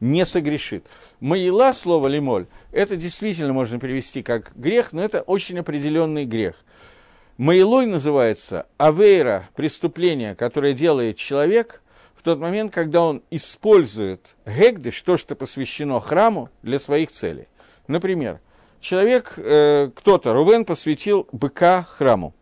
[0.00, 0.86] не согрешит.
[1.20, 6.56] Маила, слово лимоль, это действительно можно перевести как грех, но это очень определенный грех.
[7.38, 11.82] Маилой называется авейра, преступление, которое делает человек
[12.14, 17.48] в тот момент, когда он использует гегдыш, то, что посвящено храму, для своих целей.
[17.88, 18.40] Например,
[18.80, 22.34] человек, э, кто-то, Рувен посвятил быка храму,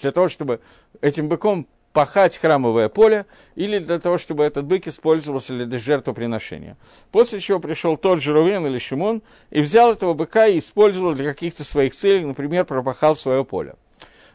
[0.00, 0.60] для того, чтобы
[1.02, 6.78] этим быком пахать храмовое поле, или для того, чтобы этот бык использовался для жертвоприношения.
[7.12, 11.32] После чего пришел тот же Рувен или Шимон и взял этого быка и использовал для
[11.32, 13.74] каких-то своих целей, например, пропахал свое поле.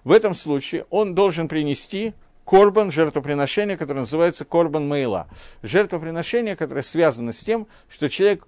[0.05, 2.13] В этом случае он должен принести
[2.45, 5.27] корбан, жертвоприношение, которое называется корбан Мейла.
[5.63, 8.47] Жертвоприношение, которое связано с тем, что человек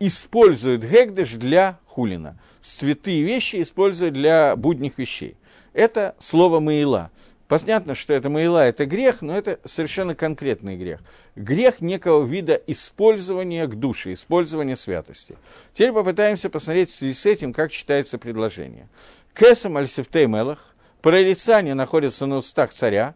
[0.00, 2.36] использует гегдыш для хулина.
[2.60, 5.36] Святые вещи использует для будних вещей.
[5.72, 7.12] Это слово Маила.
[7.46, 11.00] Понятно, что это Маила, это грех, но это совершенно конкретный грех.
[11.36, 15.36] Грех некого вида использования к душе, использования святости.
[15.72, 18.88] Теперь попытаемся посмотреть в связи с этим, как читается предложение.
[19.34, 20.71] Кесам аль мелах,
[21.02, 23.14] прорицание находится на устах царя,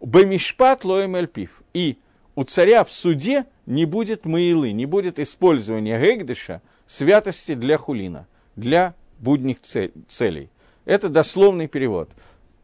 [0.00, 1.62] бемишпат лоем эльпив.
[1.74, 1.98] И
[2.34, 8.26] у царя в суде не будет маилы, не будет использования гегдыша, святости для хулина,
[8.56, 10.48] для будних целей.
[10.84, 12.10] Это дословный перевод.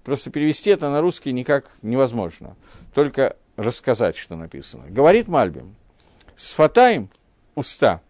[0.03, 2.57] Просто перевести это на русский никак невозможно.
[2.95, 4.85] Только рассказать, что написано.
[4.89, 5.75] Говорит Мальбим.
[6.37, 7.11] Сфатаем,
[7.55, 8.01] уста,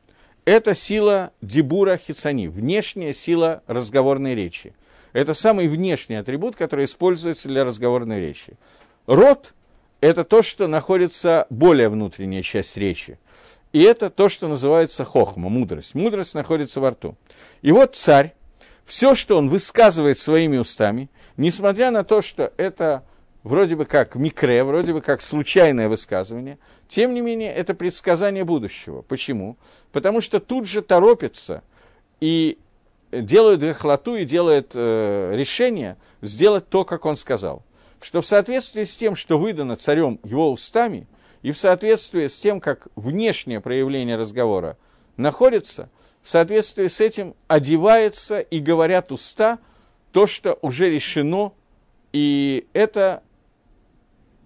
[0.44, 4.74] это сила дебура хицани, внешняя сила разговорной речи.
[5.14, 8.58] Это самый внешний атрибут, который используется для разговорной речи.
[9.06, 9.54] Рот
[10.02, 13.18] это то, что находится более внутренняя часть речи.
[13.72, 15.94] И это то, что называется хохма, мудрость.
[15.94, 17.16] Мудрость находится во рту.
[17.62, 18.34] И вот царь,
[18.84, 21.08] все, что он высказывает своими устами,
[21.38, 23.02] несмотря на то, что это
[23.42, 29.00] вроде бы как микре, вроде бы как случайное высказывание, тем не менее это предсказание будущего.
[29.00, 29.56] Почему?
[29.90, 31.62] Потому что тут же торопится
[32.20, 32.58] и
[33.22, 37.62] делает гахлоту и делает э, решение сделать то, как он сказал
[38.04, 41.06] что в соответствии с тем, что выдано царем его устами,
[41.40, 44.76] и в соответствии с тем, как внешнее проявление разговора
[45.16, 45.88] находится,
[46.22, 49.58] в соответствии с этим одевается и говорят уста
[50.12, 51.52] то, что уже решено,
[52.12, 53.22] и это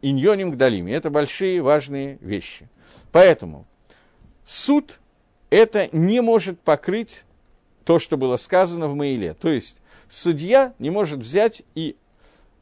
[0.02, 2.68] иньоним гдалими, это большие важные вещи.
[3.10, 3.66] Поэтому
[4.44, 5.00] суд
[5.50, 7.24] это не может покрыть
[7.89, 9.32] то, что было сказано в Маиле.
[9.32, 9.80] То есть
[10.11, 11.97] судья не может взять и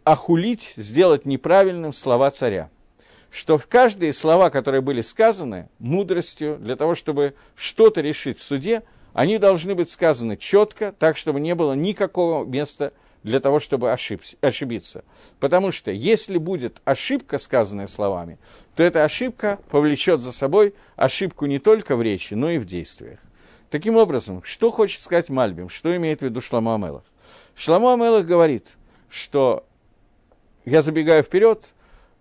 [0.04, 2.70] охулить, сделать неправильным слова царя.
[3.32, 8.84] Что в каждые слова, которые были сказаны мудростью, для того, чтобы что-то решить в суде,
[9.14, 12.92] они должны быть сказаны четко, так, чтобы не было никакого места
[13.24, 15.02] для того, чтобы ошибся, ошибиться.
[15.40, 18.38] Потому что если будет ошибка, сказанная словами,
[18.76, 23.18] то эта ошибка повлечет за собой ошибку не только в речи, но и в действиях.
[23.76, 27.02] Таким образом, что хочет сказать Мальбим, что имеет в виду Шламу Амелах?
[27.54, 28.74] Шламу Амелах говорит,
[29.10, 29.66] что
[30.64, 31.74] я забегаю вперед,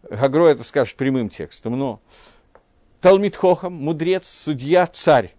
[0.03, 2.01] Гагро это скажет прямым текстом, но
[2.99, 5.33] Талмит Хохам, мудрец, судья, царь.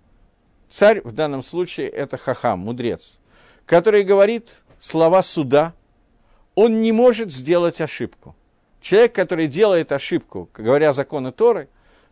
[0.71, 3.19] Царь в данном случае это Хахам, мудрец,
[3.67, 5.75] который говорит слова суда,
[6.55, 8.35] он не может сделать ошибку.
[8.81, 11.69] Человек, который делает ошибку, говоря законы Торы,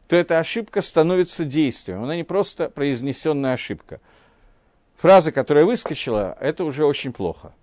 [0.08, 4.00] то эта ошибка становится действием, она не просто произнесенная ошибка.
[4.96, 7.54] Фраза, которая выскочила, это уже очень плохо.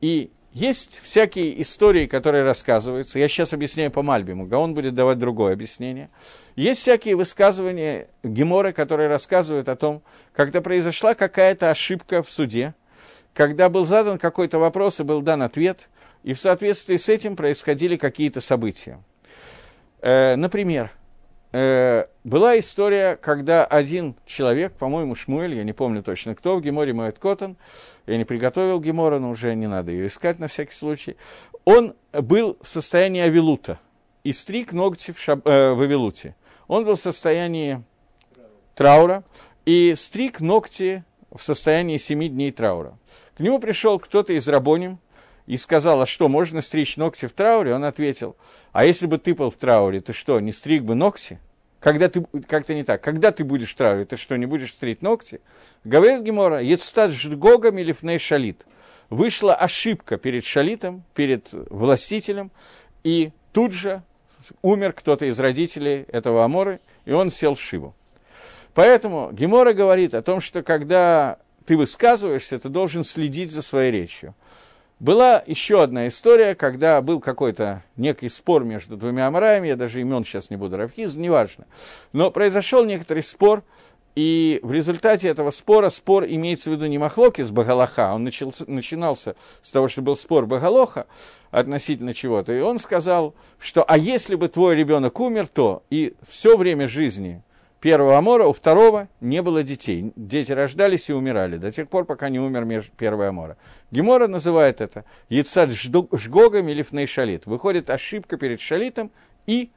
[0.00, 3.18] И есть всякие истории, которые рассказываются.
[3.18, 6.10] Я сейчас объясняю по Мальбиму, а он будет давать другое объяснение.
[6.54, 10.02] Есть всякие высказывания Гемора, которые рассказывают о том,
[10.32, 12.74] когда произошла какая-то ошибка в суде,
[13.32, 15.88] когда был задан какой-то вопрос и был дан ответ,
[16.22, 19.00] и в соответствии с этим происходили какие-то события.
[20.02, 20.92] Э, например,
[21.54, 26.92] э, была история, когда один человек, по-моему, Шмуэль, я не помню точно кто, в Геморе
[26.92, 27.56] Моэт Коттон,
[28.06, 31.16] я не приготовил Гемора, но уже не надо ее искать на всякий случай,
[31.64, 33.78] он был в состоянии авилута
[34.24, 36.34] и стриг ногти в, шаб, э, в авилуте.
[36.66, 37.82] Он был в состоянии
[38.74, 39.22] траура
[39.64, 42.98] и стриг ногти в состоянии семи дней траура.
[43.36, 44.98] К нему пришел кто-то из рабоним
[45.46, 47.74] и сказал, а что, можно стричь ногти в трауре?
[47.74, 48.36] Он ответил,
[48.72, 51.38] а если бы ты был в трауре, ты что, не стриг бы ногти?
[51.80, 55.00] Когда ты, как-то не так, когда ты будешь в трауре, ты что, не будешь стричь
[55.02, 55.40] ногти?
[55.84, 58.66] Говорит Гемора, «Ецтат жгогом или фней шалит».
[59.10, 62.50] Вышла ошибка перед шалитом, перед властителем,
[63.02, 64.02] и тут же
[64.62, 67.94] умер кто-то из родителей этого Аморы, и он сел в Шиву.
[68.72, 74.34] Поэтому Гемора говорит о том, что когда ты высказываешься, ты должен следить за своей речью.
[75.04, 80.24] Была еще одна история, когда был какой-то некий спор между двумя амараями, я даже имен
[80.24, 81.66] сейчас не буду, Равхиз, неважно.
[82.14, 83.64] Но произошел некоторый спор,
[84.14, 88.64] и в результате этого спора, спор имеется в виду не Махлоки с Багалаха, он начался,
[88.66, 91.06] начинался с того, что был спор Багалоха
[91.50, 96.56] относительно чего-то, и он сказал, что а если бы твой ребенок умер, то и все
[96.56, 97.42] время жизни
[97.84, 100.10] первого Амора, у второго не было детей.
[100.16, 103.58] Дети рождались и умирали до тех пор, пока не умер первый Амора.
[103.90, 107.06] Гемора называет это Яцад Жгогом или Фней
[107.44, 109.10] Выходит ошибка перед Шалитом
[109.44, 109.70] и...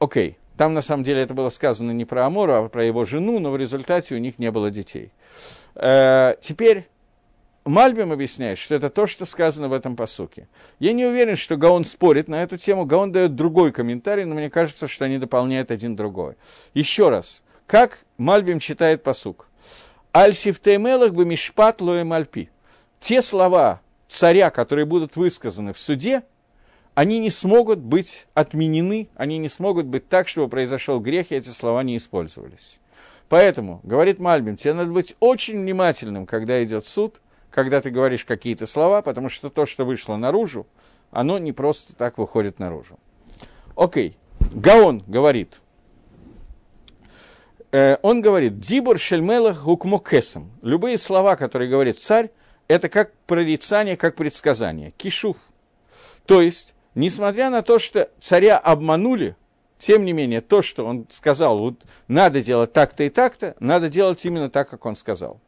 [0.00, 0.30] Окей.
[0.30, 3.38] Okay там, на самом деле, это было сказано не про Амора, а про его жену,
[3.38, 5.12] но в результате у них не было детей.
[5.74, 6.88] Э, теперь
[7.66, 10.48] Мальбим объясняет, что это то, что сказано в этом посуке.
[10.78, 12.86] Я не уверен, что Гаон спорит на эту тему.
[12.86, 16.36] Гаон дает другой комментарий, но мне кажется, что они дополняют один другой.
[16.74, 19.48] Еще раз, как Мальбим читает посук?
[20.14, 22.48] Аль-сифтеймелах бы мишпат лоем альпи.
[23.00, 26.22] Те слова царя, которые будут высказаны в суде–
[26.96, 31.50] они не смогут быть отменены, они не смогут быть так, чтобы произошел грех, и эти
[31.50, 32.78] слова не использовались.
[33.28, 37.20] Поэтому, говорит Мальбим, тебе надо быть очень внимательным, когда идет суд,
[37.56, 40.66] когда ты говоришь какие-то слова, потому что то, что вышло наружу,
[41.10, 42.98] оно не просто так выходит наружу.
[43.74, 44.18] Окей,
[44.52, 45.62] Гаон говорит,
[47.72, 50.50] э, он говорит, «Дибур шельмелах гукмокесом».
[50.60, 52.30] Любые слова, которые говорит царь,
[52.68, 54.90] это как прорицание, как предсказание.
[54.90, 55.38] Кишув.
[56.26, 59.34] То есть, несмотря на то, что царя обманули,
[59.78, 64.22] тем не менее, то, что он сказал, вот надо делать так-то и так-то, надо делать
[64.26, 65.40] именно так, как он сказал.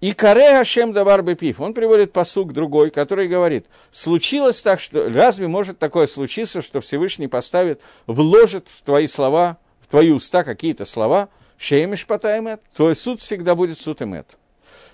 [0.00, 5.46] И Каре Ашем Давар Бепив, он приводит посук другой, который говорит, случилось так, что разве
[5.46, 11.28] может такое случиться, что Всевышний поставит, вложит в твои слова, в твои уста какие-то слова,
[11.58, 14.38] Шеймиш Патаймет, твой суд всегда будет суд Эмет.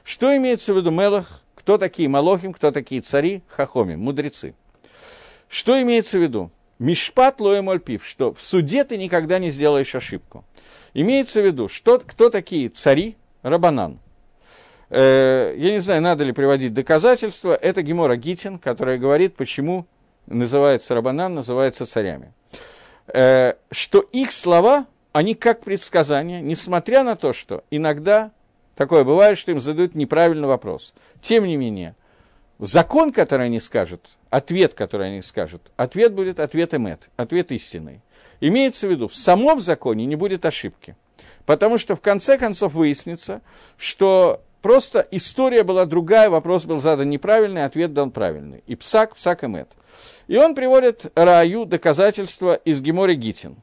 [0.02, 1.42] Что имеется в виду Мелах?
[1.54, 3.42] Кто такие Малохим, кто такие цари?
[3.46, 4.54] Хахоми, мудрецы.
[5.48, 6.50] Что имеется в виду?
[6.80, 10.44] Мишпат лоемольпив, что в суде ты никогда не сделаешь ошибку.
[10.94, 14.00] Имеется в виду, что, кто такие цари, рабанан.
[14.91, 17.55] Э, я не знаю, надо ли приводить доказательства.
[17.55, 19.87] Это Гемора Гитин, которая говорит, почему
[20.26, 22.32] называется рабанан, называется царями.
[23.09, 28.30] Э, что их слова, они как предсказания, несмотря на то, что иногда
[28.74, 30.95] такое бывает, что им задают неправильный вопрос.
[31.22, 31.97] Тем не менее,
[32.59, 38.03] закон, который они скажут, ответ, который они скажут, ответ будет ответ эмет, ответ истинный.
[38.41, 40.95] Имеется в виду, в самом законе не будет ошибки.
[41.47, 43.41] Потому что в конце концов выяснится,
[43.78, 48.64] что просто история была другая, вопрос был задан неправильный, ответ дан правильный.
[48.66, 49.68] И псак, псак эмет.
[50.26, 53.54] И он приводит Раю доказательства из Гемори Гитин.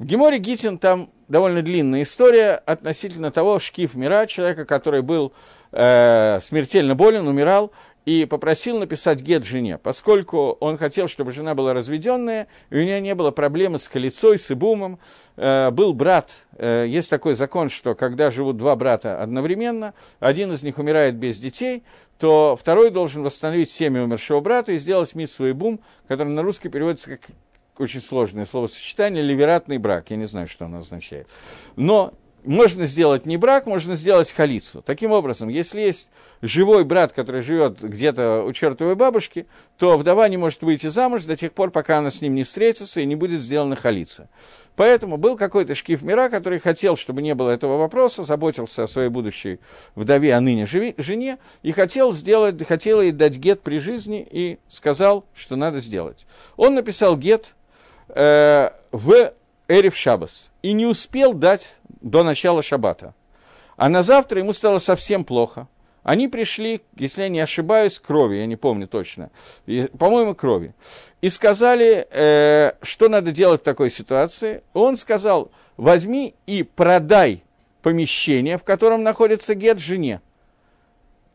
[0.00, 5.32] В Геморе Гитин там довольно длинная история относительно того шкиф мира, человека, который был
[5.70, 7.70] э, смертельно болен, умирал,
[8.06, 13.00] и попросил написать гет жене, поскольку он хотел, чтобы жена была разведенная, и у нее
[13.00, 15.00] не было проблемы с колецой, с ибумом.
[15.36, 20.62] Э, был брат, э, есть такой закон, что когда живут два брата одновременно, один из
[20.62, 21.82] них умирает без детей,
[22.18, 27.10] то второй должен восстановить семя умершего брата и сделать митсву ибум, который на русский переводится
[27.10, 27.22] как
[27.76, 31.28] очень сложное словосочетание, ливератный брак, я не знаю, что оно означает.
[31.74, 32.14] Но
[32.46, 34.82] можно сделать не брак, можно сделать халицу.
[34.82, 39.46] Таким образом, если есть живой брат, который живет где-то у чертовой бабушки,
[39.78, 43.00] то вдова не может выйти замуж до тех пор, пока она с ним не встретится
[43.00, 44.28] и не будет сделана халица.
[44.76, 49.08] Поэтому был какой-то шкиф мира, который хотел, чтобы не было этого вопроса, заботился о своей
[49.08, 49.58] будущей
[49.94, 55.24] вдове, а ныне жене, и хотел, сделать, хотел ей дать гет при жизни и сказал,
[55.34, 56.26] что надо сделать.
[56.56, 57.54] Он написал гет
[58.08, 59.32] э, в
[59.68, 63.14] Эриф Шабас и не успел дать до начала шаббата.
[63.76, 65.68] А на завтра ему стало совсем плохо.
[66.02, 69.30] Они пришли, если я не ошибаюсь, крови, я не помню точно,
[69.96, 70.74] по-моему, крови.
[71.20, 74.64] И сказали, э, что надо делать в такой ситуации.
[74.72, 77.44] Он сказал, возьми и продай
[77.82, 80.20] помещение, в котором находится гет жене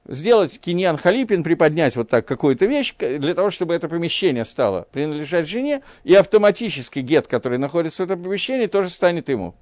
[0.08, 5.47] сделать киньян халипин, приподнять вот так какую-то вещь, для того, чтобы это помещение стало принадлежать
[5.47, 9.56] жене, и автоматически гет, который находится в этом помещении, тоже станет ему.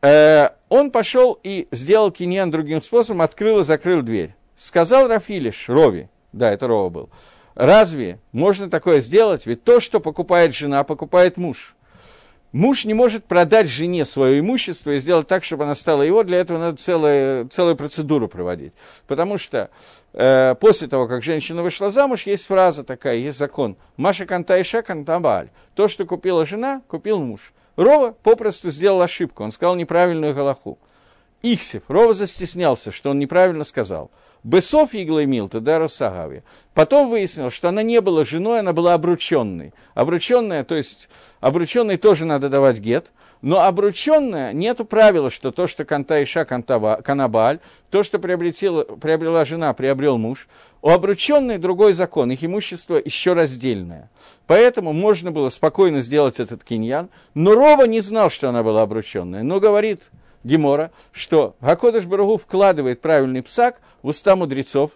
[0.00, 4.34] Э, он пошел и сделал киньян другим способом, открыл и закрыл дверь.
[4.56, 7.10] Сказал Рафилиш, Рови, да, это Рова был,
[7.54, 9.46] разве можно такое сделать?
[9.46, 11.76] Ведь то, что покупает жена, покупает муж.
[12.52, 16.38] Муж не может продать жене свое имущество и сделать так, чтобы она стала его, для
[16.38, 18.74] этого надо целую, целую процедуру проводить.
[19.06, 19.70] Потому что
[20.12, 23.76] э, после того, как женщина вышла замуж, есть фраза такая, есть закон.
[23.96, 25.48] Маша кантайша кантабаль.
[25.74, 27.54] То, что купила жена, купил муж.
[27.76, 30.78] Рова попросту сделал ошибку, он сказал неправильную галаху.
[31.42, 34.10] Ихсев, Рова застеснялся, что он неправильно сказал.
[34.44, 36.42] Бесов Иглаймил Тедару Сагави.
[36.74, 39.72] Потом выяснилось, что она не была женой, она была обрученной.
[39.94, 41.08] Обрученная, то есть
[41.40, 47.58] обрученной тоже надо давать гет, но обрученная, нету правила, что то, что канта иша, канабаль,
[47.90, 50.48] то, что приобретела, приобрела жена, приобрел муж,
[50.80, 54.10] у обрученной другой закон, их имущество еще раздельное.
[54.46, 59.42] Поэтому можно было спокойно сделать этот киньян, но Рова не знал, что она была обрученная,
[59.42, 60.10] но говорит
[60.44, 64.92] Гемора, что Гакодыш Барагу вкладывает правильный псак в уста мудрецов,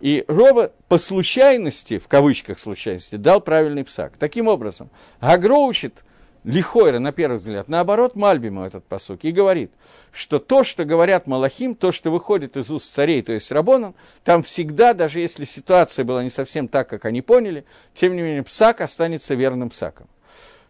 [0.00, 4.16] и Рова по случайности, в кавычках случайности, дал правильный псак.
[4.18, 4.90] Таким образом,
[5.20, 6.04] Гагро учит–
[6.44, 9.72] Лихойра, на первый взгляд, наоборот, Мальбиму этот посук, и говорит,
[10.12, 14.42] что то, что говорят Малахим, то, что выходит из уст царей, то есть Рабоном, там
[14.42, 17.64] всегда, даже если ситуация была не совсем так, как они поняли,
[17.94, 20.06] тем не менее, псак останется верным псаком.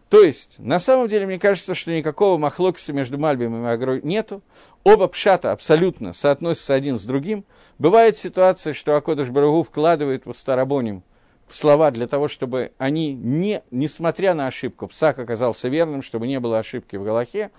[0.09, 4.41] То есть, на самом деле, мне кажется, что никакого махлокиса между Мальбимом и Агрой нету.
[4.83, 7.43] Оба пшата абсолютно соотносятся один с другим.
[7.79, 11.03] Бывает ситуация, что Акодыш Барагу вкладывает в Старобоним–
[11.49, 16.59] слова для того, чтобы они, не, несмотря на ошибку, псак оказался верным, чтобы не было
[16.59, 17.51] ошибки в Галахе.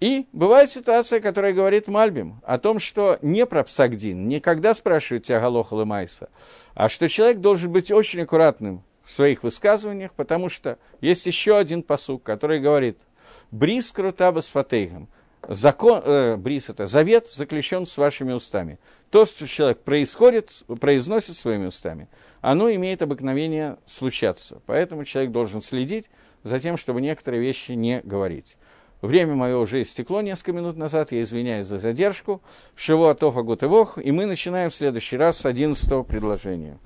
[0.00, 5.24] И бывает ситуация, которая говорит Мальбим о том, что не про псагдин, не когда спрашивают
[5.24, 6.28] тебя Галоха Майса,
[6.74, 11.82] а что человек должен быть очень аккуратным в своих высказываниях, потому что есть еще один
[11.82, 13.06] посук, который говорит
[13.50, 15.08] «Брис крутаба с фатейгом»,
[15.48, 18.78] закон, э, брис это завет, заключен с вашими устами.
[19.10, 22.10] То, что человек происходит, произносит своими устами,
[22.42, 24.60] оно имеет обыкновение случаться.
[24.66, 26.10] Поэтому человек должен следить
[26.42, 28.58] за тем, чтобы некоторые вещи не говорить.
[29.00, 32.42] Время мое уже истекло несколько минут назад, я извиняюсь за задержку.
[32.76, 36.78] Шиво Атофа Гутывох, и мы начинаем в следующий раз с одиннадцатого предложения.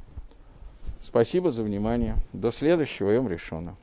[1.12, 2.16] Спасибо за внимание.
[2.32, 3.76] До следующего Йом решено.